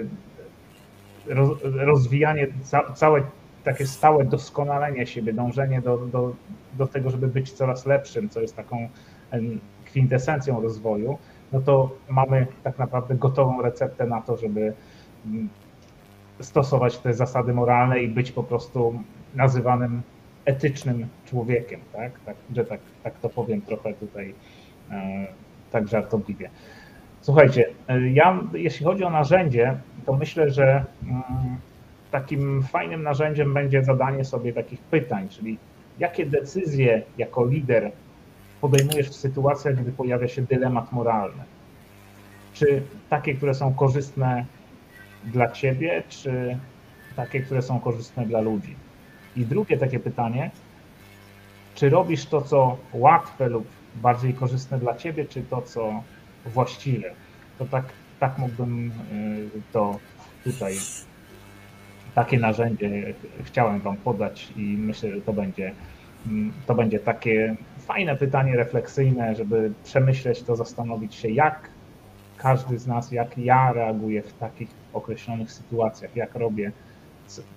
[1.62, 2.46] rozwijanie
[2.94, 3.22] całe
[3.64, 6.32] takie stałe doskonalenie siebie, dążenie do, do,
[6.76, 8.88] do tego, żeby być coraz lepszym, co jest taką
[9.84, 11.18] kwintesencją rozwoju,
[11.52, 14.72] no to mamy tak naprawdę gotową receptę na to, żeby
[15.26, 15.48] mm,
[16.40, 19.02] stosować te zasady moralne i być po prostu
[19.34, 20.02] nazywanym
[20.44, 22.20] etycznym człowiekiem, tak?
[22.26, 24.34] tak że tak, tak to powiem trochę tutaj
[24.90, 25.26] e,
[25.70, 26.50] tak żartobliwie.
[27.20, 31.22] Słuchajcie, e, ja jeśli chodzi o narzędzie, to myślę, że mm,
[32.10, 35.58] takim fajnym narzędziem będzie zadanie sobie takich pytań, czyli
[35.98, 37.92] jakie decyzje jako lider
[38.60, 41.42] podejmujesz w sytuacjach, gdy pojawia się dylemat moralny?
[42.52, 44.44] Czy takie, które są korzystne
[45.24, 46.58] dla ciebie, czy
[47.16, 48.76] takie, które są korzystne dla ludzi?
[49.36, 50.50] I drugie takie pytanie,
[51.74, 56.02] czy robisz to, co łatwe lub bardziej korzystne dla ciebie, czy to, co
[56.46, 57.10] właściwe?
[57.58, 57.84] To tak,
[58.20, 59.98] tak mógłbym y, to
[60.44, 60.76] tutaj
[62.16, 65.72] takie narzędzie chciałem Wam podać i myślę, że to będzie,
[66.66, 71.70] to będzie takie fajne pytanie refleksyjne, żeby przemyśleć to, zastanowić się, jak
[72.38, 76.72] każdy z nas, jak ja reaguję w takich określonych sytuacjach, jak robię,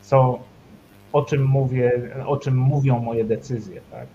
[0.02, 0.40] co,
[1.14, 1.92] o czym mówię,
[2.26, 4.08] o czym mówią moje decyzje, tak?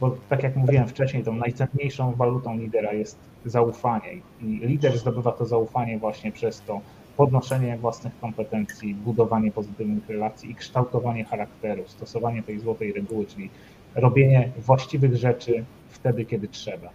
[0.00, 5.46] Bo tak jak mówiłem wcześniej, tą najcenniejszą walutą lidera jest zaufanie i lider zdobywa to
[5.46, 6.80] zaufanie właśnie przez to,
[7.16, 13.50] podnoszenie własnych kompetencji, budowanie pozytywnych relacji i kształtowanie charakteru, stosowanie tej złotej reguły, czyli
[13.94, 16.88] robienie właściwych rzeczy wtedy, kiedy trzeba.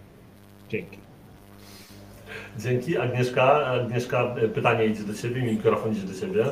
[0.70, 0.98] Dzięki.
[2.60, 2.98] Dzięki.
[2.98, 6.46] Agnieszka, Agnieszka, pytanie idzie do Ciebie, mikrofon idzie do Ciebie.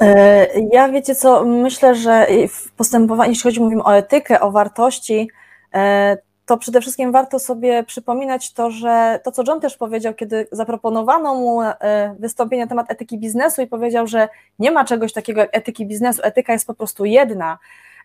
[0.00, 5.28] E, ja wiecie co, myślę, że w postępowaniu, jeśli chodzi mówimy o etykę, o wartości,
[5.74, 6.16] e,
[6.46, 11.34] to przede wszystkim warto sobie przypominać to, że to, co John też powiedział, kiedy zaproponowano
[11.34, 14.28] mu e, wystąpienie na temat etyki biznesu i powiedział, że
[14.58, 17.58] nie ma czegoś takiego jak etyki biznesu, etyka jest po prostu jedna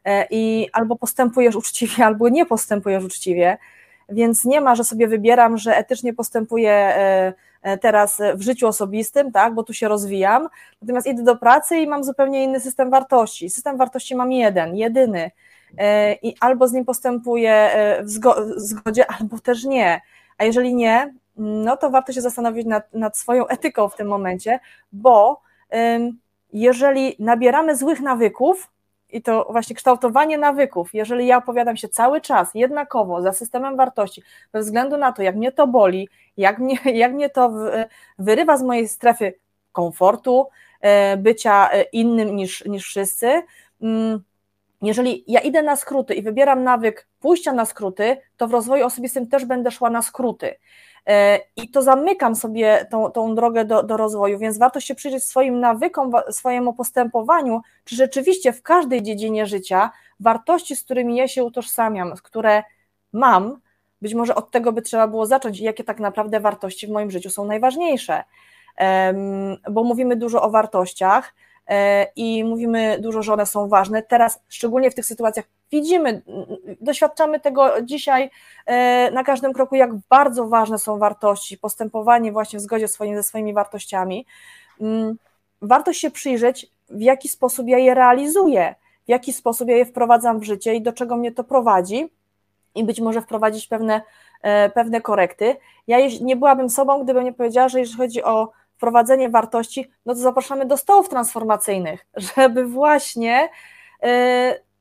[0.05, 3.57] e, i albo postępujesz uczciwie, albo nie postępujesz uczciwie,
[4.09, 9.53] więc nie ma, że sobie wybieram, że etycznie postępuję e, teraz w życiu osobistym, tak,
[9.53, 10.49] bo tu się rozwijam,
[10.81, 13.49] natomiast idę do pracy i mam zupełnie inny system wartości.
[13.49, 15.31] System wartości mam jeden, jedyny
[16.21, 17.71] i albo z nim postępuję
[18.03, 18.09] w
[18.55, 20.01] zgodzie, albo też nie.
[20.37, 24.59] A jeżeli nie, no to warto się zastanowić nad, nad swoją etyką w tym momencie,
[24.91, 25.41] bo
[26.53, 28.71] jeżeli nabieramy złych nawyków,
[29.11, 34.23] i to właśnie kształtowanie nawyków, jeżeli ja opowiadam się cały czas jednakowo za systemem wartości,
[34.51, 37.51] bez względu na to, jak mnie to boli, jak mnie, jak mnie to
[38.19, 39.33] wyrywa z mojej strefy
[39.71, 40.47] komfortu,
[40.81, 43.43] e, bycia e, innym niż, niż wszyscy,
[43.81, 44.23] mm,
[44.81, 49.27] jeżeli ja idę na skróty i wybieram nawyk pójścia na skróty, to w rozwoju osobistym
[49.27, 50.55] też będę szła na skróty.
[51.07, 55.23] E, I to zamykam sobie tą, tą drogę do, do rozwoju, więc warto się przyjrzeć
[55.23, 61.43] swoim nawykom, swojemu postępowaniu, czy rzeczywiście w każdej dziedzinie życia wartości, z którymi ja się
[61.43, 62.63] utożsamiam, które
[63.13, 63.59] mam,
[64.01, 67.29] być może od tego by trzeba było zacząć, jakie tak naprawdę wartości w moim życiu
[67.29, 68.23] są najważniejsze.
[69.71, 71.33] Bo mówimy dużo o wartościach,
[72.15, 74.03] i mówimy dużo, że one są ważne.
[74.03, 76.21] Teraz, szczególnie w tych sytuacjach, widzimy,
[76.81, 78.29] doświadczamy tego dzisiaj
[78.65, 83.23] e, na każdym kroku, jak bardzo ważne są wartości, postępowanie właśnie w zgodzie swoim, ze
[83.23, 84.25] swoimi wartościami.
[84.81, 85.15] Mm,
[85.61, 90.39] warto się przyjrzeć, w jaki sposób ja je realizuję, w jaki sposób ja je wprowadzam
[90.39, 92.09] w życie i do czego mnie to prowadzi,
[92.75, 94.01] i być może wprowadzić pewne,
[94.41, 95.55] e, pewne korekty.
[95.87, 98.51] Ja nie byłabym sobą, gdybym nie powiedziała, że jeżeli chodzi o
[98.81, 102.05] wprowadzenie wartości, no to zapraszamy do stołów transformacyjnych,
[102.35, 103.49] żeby właśnie
[104.03, 104.07] y,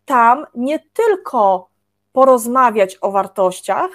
[0.05, 1.69] tam nie tylko
[2.13, 3.91] porozmawiać o wartościach,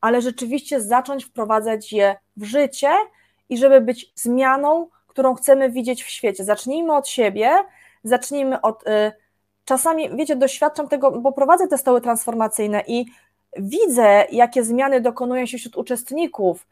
[0.00, 2.90] ale rzeczywiście zacząć wprowadzać je w życie
[3.48, 6.44] i żeby być zmianą, którą chcemy widzieć w świecie.
[6.44, 7.50] Zacznijmy od siebie,
[8.04, 8.86] zacznijmy od.
[8.86, 9.12] Y,
[9.64, 13.06] czasami, wiecie, doświadczam tego, bo prowadzę te stoły transformacyjne i
[13.58, 16.66] widzę, jakie zmiany dokonują się wśród uczestników,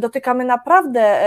[0.00, 1.18] dotykamy naprawdę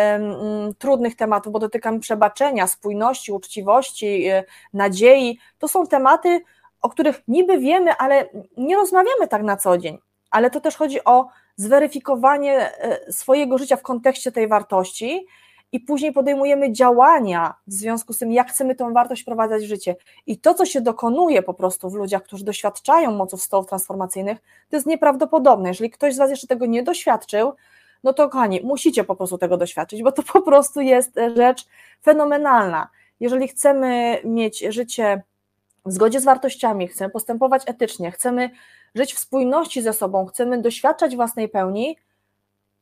[0.78, 4.44] trudnych tematów, bo dotykamy przebaczenia, spójności, uczciwości, y,
[4.74, 5.40] nadziei.
[5.60, 6.42] To są tematy,
[6.82, 9.98] o których niby wiemy, ale nie rozmawiamy tak na co dzień.
[10.32, 15.28] Ale to też chodzi o zweryfikowanie e, swojego życia w kontekście tej wartości
[15.72, 19.96] i później podejmujemy działania w związku z tym, jak chcemy tę wartość wprowadzać w życie.
[20.26, 24.38] I to, co się dokonuje po prostu w ludziach, którzy doświadczają moców stołów transformacyjnych,
[24.70, 25.70] to jest nieprawdopodobne.
[25.70, 27.54] Jeżeli ktoś z Was jeszcze tego nie doświadczył,
[28.04, 31.66] no to kochani, musicie po prostu tego doświadczyć, bo to po prostu jest e, rzecz
[32.04, 32.90] fenomenalna.
[33.20, 35.24] Jeżeli chcemy mieć życie
[35.86, 38.50] w zgodzie z wartościami, chcemy postępować etycznie, chcemy
[38.96, 41.98] żyć w spójności ze sobą, chcemy doświadczać własnej pełni,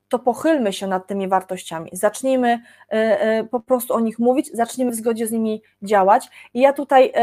[0.10, 1.90] to pochylmy się nad tymi wartościami.
[1.94, 2.62] Zacznijmy e,
[2.92, 6.30] e, po prostu o nich mówić, zacznijmy w zgodzie z nimi działać.
[6.54, 7.14] I ja tutaj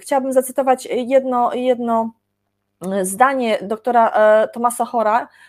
[0.00, 2.12] chciałabym zacytować jedno, jedno
[3.02, 4.12] zdanie doktora
[4.52, 4.84] Tomasa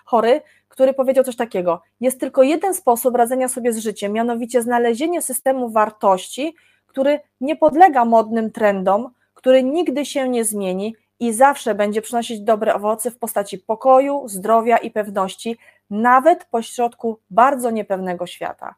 [0.06, 0.42] Chory,
[0.78, 5.70] który powiedział coś takiego: Jest tylko jeden sposób radzenia sobie z życiem, mianowicie znalezienie systemu
[5.70, 6.56] wartości,
[6.88, 12.76] który nie podlega modnym trendom, który nigdy się nie zmieni i zawsze będzie przynosić dobre
[12.76, 15.58] owoce w postaci pokoju, zdrowia i pewności,
[15.90, 18.76] nawet pośrodku bardzo niepewnego świata.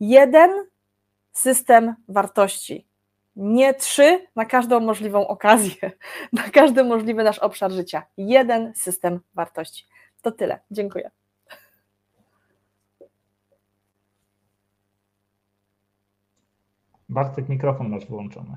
[0.00, 0.50] Jeden
[1.32, 2.86] system wartości,
[3.36, 5.90] nie trzy na każdą możliwą okazję,
[6.32, 8.02] na każdy możliwy nasz obszar życia.
[8.16, 9.86] Jeden system wartości.
[10.22, 10.58] To tyle.
[10.70, 11.10] Dziękuję.
[17.12, 18.56] Bartek, mikrofon masz wyłączony.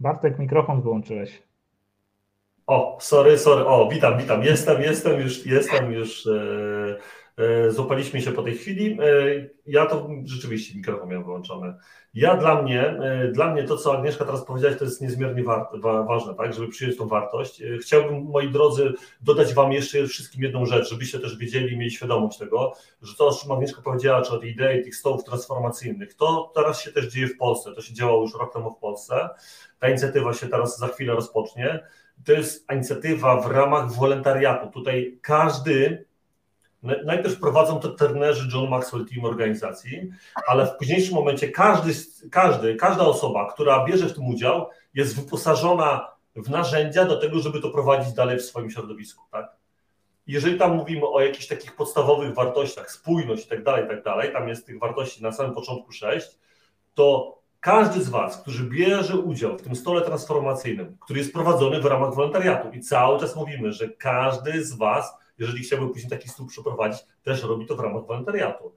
[0.00, 1.42] Bartek, mikrofon wyłączyłeś.
[2.66, 3.66] O, sorry, sorry.
[3.66, 4.42] O, witam, witam.
[4.42, 6.26] Jestem, jestem już, jestem już.
[6.26, 6.96] E,
[7.68, 8.98] złapaliśmy się po tej chwili.
[9.00, 9.06] E,
[9.66, 11.74] ja to rzeczywiście mikrofon miałem wyłączony.
[12.14, 16.02] Ja dla mnie, e, dla mnie to, co Agnieszka teraz powiedziałaś, to jest niezmiernie wa
[16.08, 17.62] ważne, tak, żeby przyjąć tą wartość.
[17.62, 22.38] E, chciałbym, moi drodzy, dodać Wam jeszcze wszystkim jedną rzecz, żebyście też wiedzieli, mieli świadomość
[22.38, 26.52] tego, że to, o czym Agnieszka powiedziała, czy o tej idei tych stołów transformacyjnych, to
[26.54, 29.28] teraz się też dzieje w Polsce, to się działo już rok temu w Polsce,
[29.78, 31.80] ta inicjatywa się teraz za chwilę rozpocznie.
[32.24, 34.70] To jest inicjatywa w ramach wolontariatu.
[34.70, 36.05] Tutaj każdy
[37.04, 40.10] Najpierw prowadzą to trenerzy John Maxwell Team organizacji,
[40.46, 41.92] ale w późniejszym momencie każdy,
[42.30, 47.60] każdy, każda osoba, która bierze w tym udział, jest wyposażona w narzędzia do tego, żeby
[47.60, 49.24] to prowadzić dalej w swoim środowisku.
[49.32, 49.56] Tak?
[50.26, 54.48] Jeżeli tam mówimy o jakichś takich podstawowych wartościach, spójność i tak dalej, tak dalej, tam
[54.48, 56.38] jest tych wartości na samym początku sześć,
[56.94, 61.84] to każdy z Was, który bierze udział w tym stole transformacyjnym, który jest prowadzony w
[61.84, 66.46] ramach wolontariatu i cały czas mówimy, że każdy z Was jeżeli chciałby później taki stół
[66.46, 68.74] przeprowadzić, też robi to w ramach wolontariatu.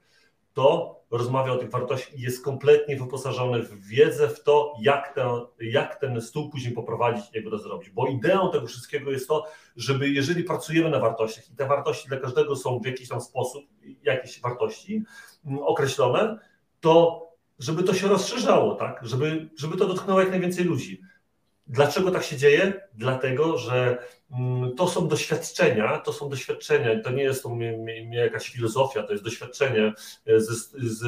[0.53, 5.25] to rozmawia o tych wartościach i jest kompletnie wyposażony w wiedzę w to, jak ten,
[5.59, 7.89] jak ten stół później poprowadzić i jak go zrobić.
[7.89, 9.45] Bo ideą tego wszystkiego jest to,
[9.75, 13.65] żeby jeżeli pracujemy na wartościach i te wartości dla każdego są w jakiś tam sposób,
[14.03, 15.03] jakieś wartości
[15.45, 16.39] mm, określone,
[16.79, 17.25] to
[17.59, 18.99] żeby to się rozszerzało, tak?
[19.03, 21.01] żeby, żeby to dotknęło jak najwięcej ludzi.
[21.69, 22.73] Dlaczego tak się dzieje?
[22.93, 23.97] Dlatego, że
[24.31, 27.57] mm, to są doświadczenia, to są doświadczenia, to nie jest to
[28.11, 29.93] jakaś filozofia, to jest doświadczenie
[30.25, 31.03] z, z,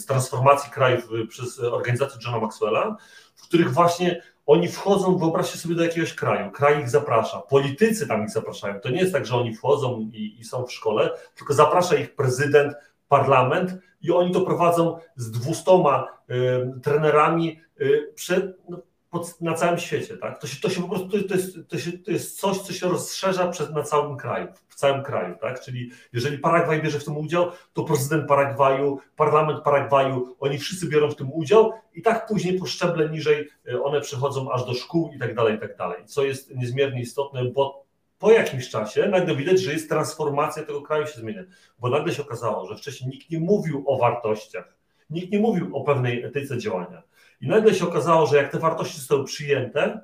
[0.00, 2.96] z transformacji krajów przez organizację Johna Maxwella,
[3.34, 8.24] w których właśnie oni wchodzą, wyobraźcie sobie, do jakiegoś kraju, kraj ich zaprasza, politycy tam
[8.24, 8.80] ich zapraszają.
[8.80, 12.14] To nie jest tak, że oni wchodzą i, i są w szkole, tylko zaprasza ich
[12.14, 12.74] prezydent,
[13.08, 18.78] parlament i oni to prowadzą z dwustoma y, trenerami y, przed, no,
[19.10, 20.16] pod, na całym świecie.
[20.16, 20.40] Tak?
[20.40, 22.88] To, się, to się po prostu to jest, to, się, to jest coś, co się
[22.88, 25.34] rozszerza przed, na całym kraju, w całym kraju.
[25.40, 25.60] Tak?
[25.60, 31.10] Czyli jeżeli Paragwaj bierze w tym udział, to prezydent Paragwaju, parlament Paragwaju, oni wszyscy biorą
[31.10, 35.12] w tym udział i tak później po szczeble niżej y, one przechodzą aż do szkół
[35.16, 36.06] i tak dalej, i tak dalej.
[36.06, 37.84] Co jest niezmiernie istotne, bo
[38.18, 41.42] po jakimś czasie nagle widać, że jest transformacja tego kraju się zmienia,
[41.78, 44.76] bo nagle się okazało, że wcześniej nikt nie mówił o wartościach,
[45.10, 47.02] nikt nie mówił o pewnej etyce działania.
[47.40, 50.00] I nagle się okazało, że jak te wartości zostały przyjęte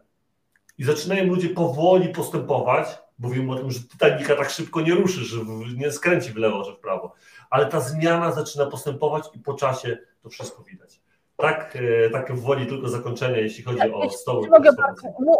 [0.78, 5.36] i zaczynają ludzie powoli postępować, mówimy o tym, że Titanica tak szybko nie ruszy, że
[5.76, 7.14] nie skręci w lewo, że w prawo,
[7.50, 11.00] ale ta zmiana zaczyna postępować i po czasie to wszystko widać.
[11.36, 11.76] Tak,
[12.06, 14.48] e, tak woli tylko zakończenie, jeśli chodzi tak, o stoły.
[14.48, 14.70] Mogę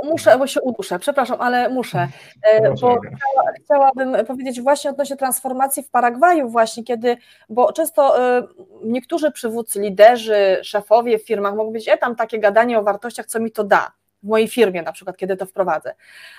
[0.05, 2.09] muszę, bo się uduszę, przepraszam, ale muszę,
[2.43, 7.17] e, bo chciała, chciałabym powiedzieć właśnie odnośnie transformacji w Paragwaju właśnie, kiedy,
[7.49, 8.43] bo często e,
[8.85, 13.41] niektórzy przywódcy, liderzy, szefowie w firmach mogą powiedzieć, e tam takie gadanie o wartościach, co
[13.41, 13.93] mi to da,
[14.23, 15.95] w mojej firmie na przykład, kiedy to wprowadzę.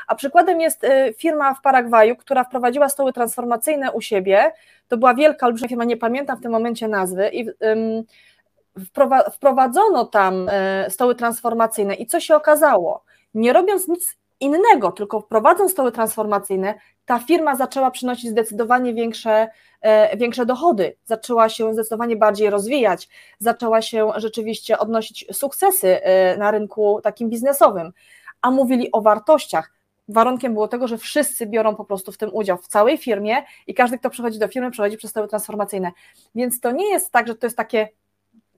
[0.08, 0.86] A przykładem jest
[1.18, 4.52] firma w Paragwaju, która wprowadziła stoły transformacyjne u siebie,
[4.88, 7.46] to była wielka, olbrzymia firma, nie pamiętam w tym momencie nazwy i
[9.34, 13.04] wprowadzono tam e, stoły transformacyjne i co się okazało?
[13.34, 16.74] Nie robiąc nic innego, tylko wprowadząc stoły transformacyjne,
[17.06, 19.48] ta firma zaczęła przynosić zdecydowanie większe,
[19.82, 23.10] e, większe dochody, zaczęła się zdecydowanie bardziej rozwijać,
[23.40, 27.92] zaczęła się rzeczywiście odnosić sukcesy e, na rynku takim biznesowym,
[28.42, 29.74] a mówili o wartościach.
[30.10, 33.36] Warunkiem było tego, że wszyscy biorą po prostu w tym udział w całej firmie
[33.68, 35.92] i każdy, kto przychodzi do firmy, przechodzi przez stoły transformacyjne.
[36.36, 37.90] Więc to nie jest tak, że to jest takie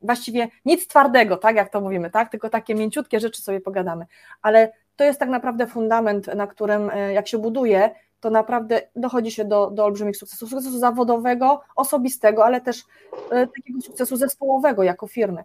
[0.01, 4.05] właściwie nic twardego, tak jak to mówimy, tak, tylko takie mięciutkie rzeczy sobie pogadamy,
[4.41, 9.31] ale to jest tak naprawdę fundament, na którym e, jak się buduje, to naprawdę dochodzi
[9.31, 12.83] się do, do olbrzymich sukcesów, sukcesu zawodowego, osobistego, ale też
[13.31, 15.43] e, takiego sukcesu zespołowego jako firmy.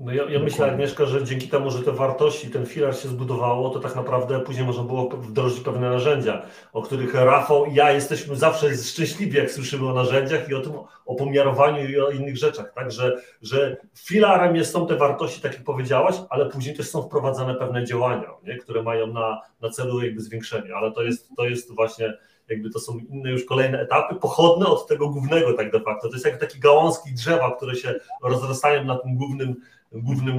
[0.00, 3.70] No ja, ja myślę, Agnieszka, że dzięki temu, że te wartości, ten filar się zbudowało,
[3.70, 6.42] to tak naprawdę później można było wdrożyć pewne narzędzia,
[6.72, 10.72] o których Rafał i ja jesteśmy zawsze szczęśliwi, jak słyszymy o narzędziach i o tym,
[11.06, 15.52] o pomiarowaniu i o innych rzeczach, tak, że, że filarem jest, są te wartości, tak
[15.52, 20.02] jak powiedziałaś, ale później też są wprowadzane pewne działania, nie, które mają na, na celu
[20.02, 22.14] jakby zwiększenie, ale to jest, to jest właśnie
[22.48, 26.08] jakby to są inne już kolejne etapy, pochodne od tego głównego tak de facto.
[26.08, 29.56] To jest jak takie gałązki drzewa, które się rozrastają na tym głównym
[29.92, 30.38] głównym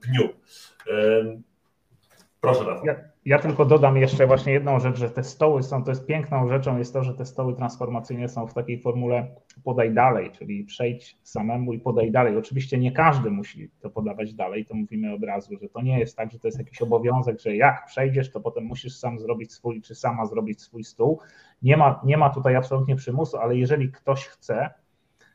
[0.00, 0.28] pniu.
[2.40, 2.86] Proszę Rafał.
[2.86, 2.94] Ja,
[3.24, 6.78] ja, tylko dodam jeszcze właśnie jedną rzecz, że te stoły są, to jest piękną rzeczą
[6.78, 9.26] jest to, że te stoły transformacyjne są w takiej formule
[9.64, 12.36] podaj dalej, czyli przejdź samemu i podaj dalej.
[12.36, 16.16] Oczywiście nie każdy musi to podawać dalej, to mówimy od razu, że to nie jest
[16.16, 19.82] tak, że to jest jakiś obowiązek, że jak przejdziesz, to potem musisz sam zrobić swój,
[19.82, 21.20] czy sama zrobić swój stół.
[21.62, 24.70] Nie ma, nie ma tutaj absolutnie przymusu, ale jeżeli ktoś chce,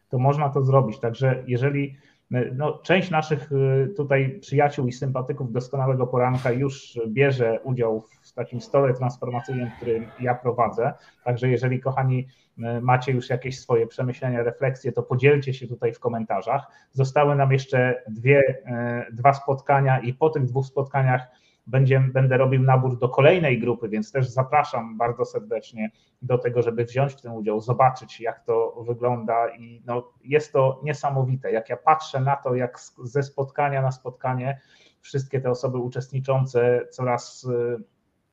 [0.09, 0.99] to można to zrobić.
[0.99, 1.97] Także jeżeli
[2.31, 8.61] no, część naszych y, tutaj przyjaciół i sympatyków doskonałego poranka już bierze udział w takim
[8.61, 10.93] stole transformacyjnym, który ja prowadzę.
[11.23, 15.99] Także jeżeli, kochani, y, macie już jakieś swoje przemyślenia, refleksje, to podzielcie się tutaj w
[15.99, 16.67] komentarzach.
[16.91, 21.27] Zostały nam jeszcze dwie, y, dwa spotkania i po tych dwóch spotkaniach
[21.67, 25.91] będzie, będę robił nabór do kolejnej grupy, więc też zapraszam bardzo serdecznie
[26.21, 29.49] do tego, żeby wziąć w tym udział, zobaczyć, jak to wygląda.
[29.49, 31.51] I no, jest to niesamowite.
[31.51, 34.59] Jak ja patrzę na to, jak ze spotkania na spotkanie
[35.01, 37.83] wszystkie te osoby uczestniczące coraz y,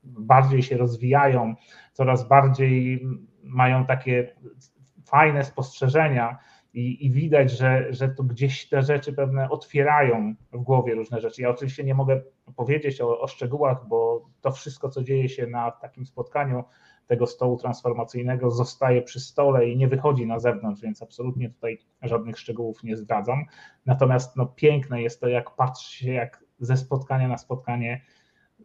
[0.04, 1.54] bardziej się rozwijają,
[1.92, 3.06] coraz bardziej
[3.42, 4.34] mają takie
[5.04, 6.38] fajne spostrzeżenia
[6.74, 11.42] i, i widać, że, że tu gdzieś te rzeczy pewne otwierają w głowie różne rzeczy.
[11.42, 12.22] Ja oczywiście nie mogę
[12.56, 16.64] powiedzieć o, o szczegółach, bo to wszystko, co dzieje się na takim spotkaniu
[17.06, 22.38] tego stołu transformacyjnego, zostaje przy stole i nie wychodzi na zewnątrz, więc absolutnie tutaj żadnych
[22.38, 23.44] szczegółów nie zdradzam.
[23.86, 28.00] Natomiast no, piękne jest to, jak patrzy się, jak ze spotkania na spotkanie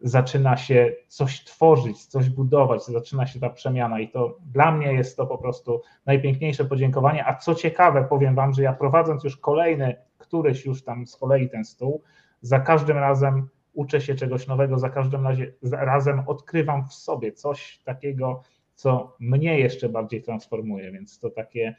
[0.01, 5.17] zaczyna się coś tworzyć, coś budować, zaczyna się ta przemiana i to dla mnie jest
[5.17, 9.95] to po prostu najpiękniejsze podziękowanie, a co ciekawe, powiem Wam, że ja prowadząc już kolejny,
[10.17, 12.03] któryś już tam z kolei ten stół,
[12.41, 15.27] za każdym razem uczę się czegoś nowego, za każdym
[15.63, 18.43] razem odkrywam w sobie coś takiego,
[18.75, 21.75] co mnie jeszcze bardziej transformuje, więc to takie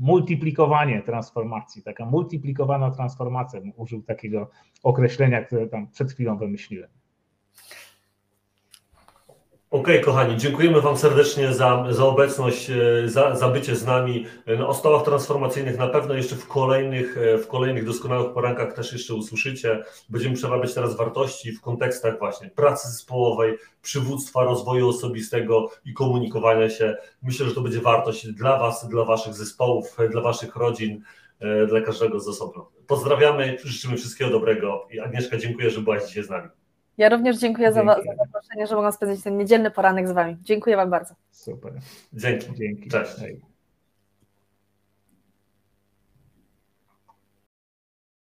[0.00, 4.50] multiplikowanie transformacji, taka multiplikowana transformacja, użył takiego
[4.82, 6.90] określenia, które tam przed chwilą wymyśliłem.
[9.70, 14.26] Okej, okay, kochani, dziękujemy Wam serdecznie za, za obecność, e, za, za bycie z nami.
[14.66, 19.14] O stołach transformacyjnych na pewno jeszcze w kolejnych, e, w kolejnych doskonałych porankach też jeszcze
[19.14, 19.84] usłyszycie.
[20.08, 26.96] Będziemy przerabiać teraz wartości w kontekstach właśnie pracy zespołowej, przywództwa, rozwoju osobistego i komunikowania się.
[27.22, 31.02] Myślę, że to będzie wartość dla Was, dla Waszych zespołów, dla Waszych rodzin,
[31.68, 32.62] dla każdego z osobna.
[32.86, 36.48] Pozdrawiamy, życzymy wszystkiego dobrego i Agnieszka, dziękuję, że byłaś dzisiaj z nami.
[36.98, 40.36] Ja również dziękuję za, za zaproszenie, że mogłam spędzić ten niedzielny poranek z Wami.
[40.42, 41.14] Dziękuję Wam bardzo.
[41.30, 41.72] Super.
[42.12, 42.54] Dzięki.
[42.54, 42.90] Dzięki.
[42.90, 43.14] Cześć.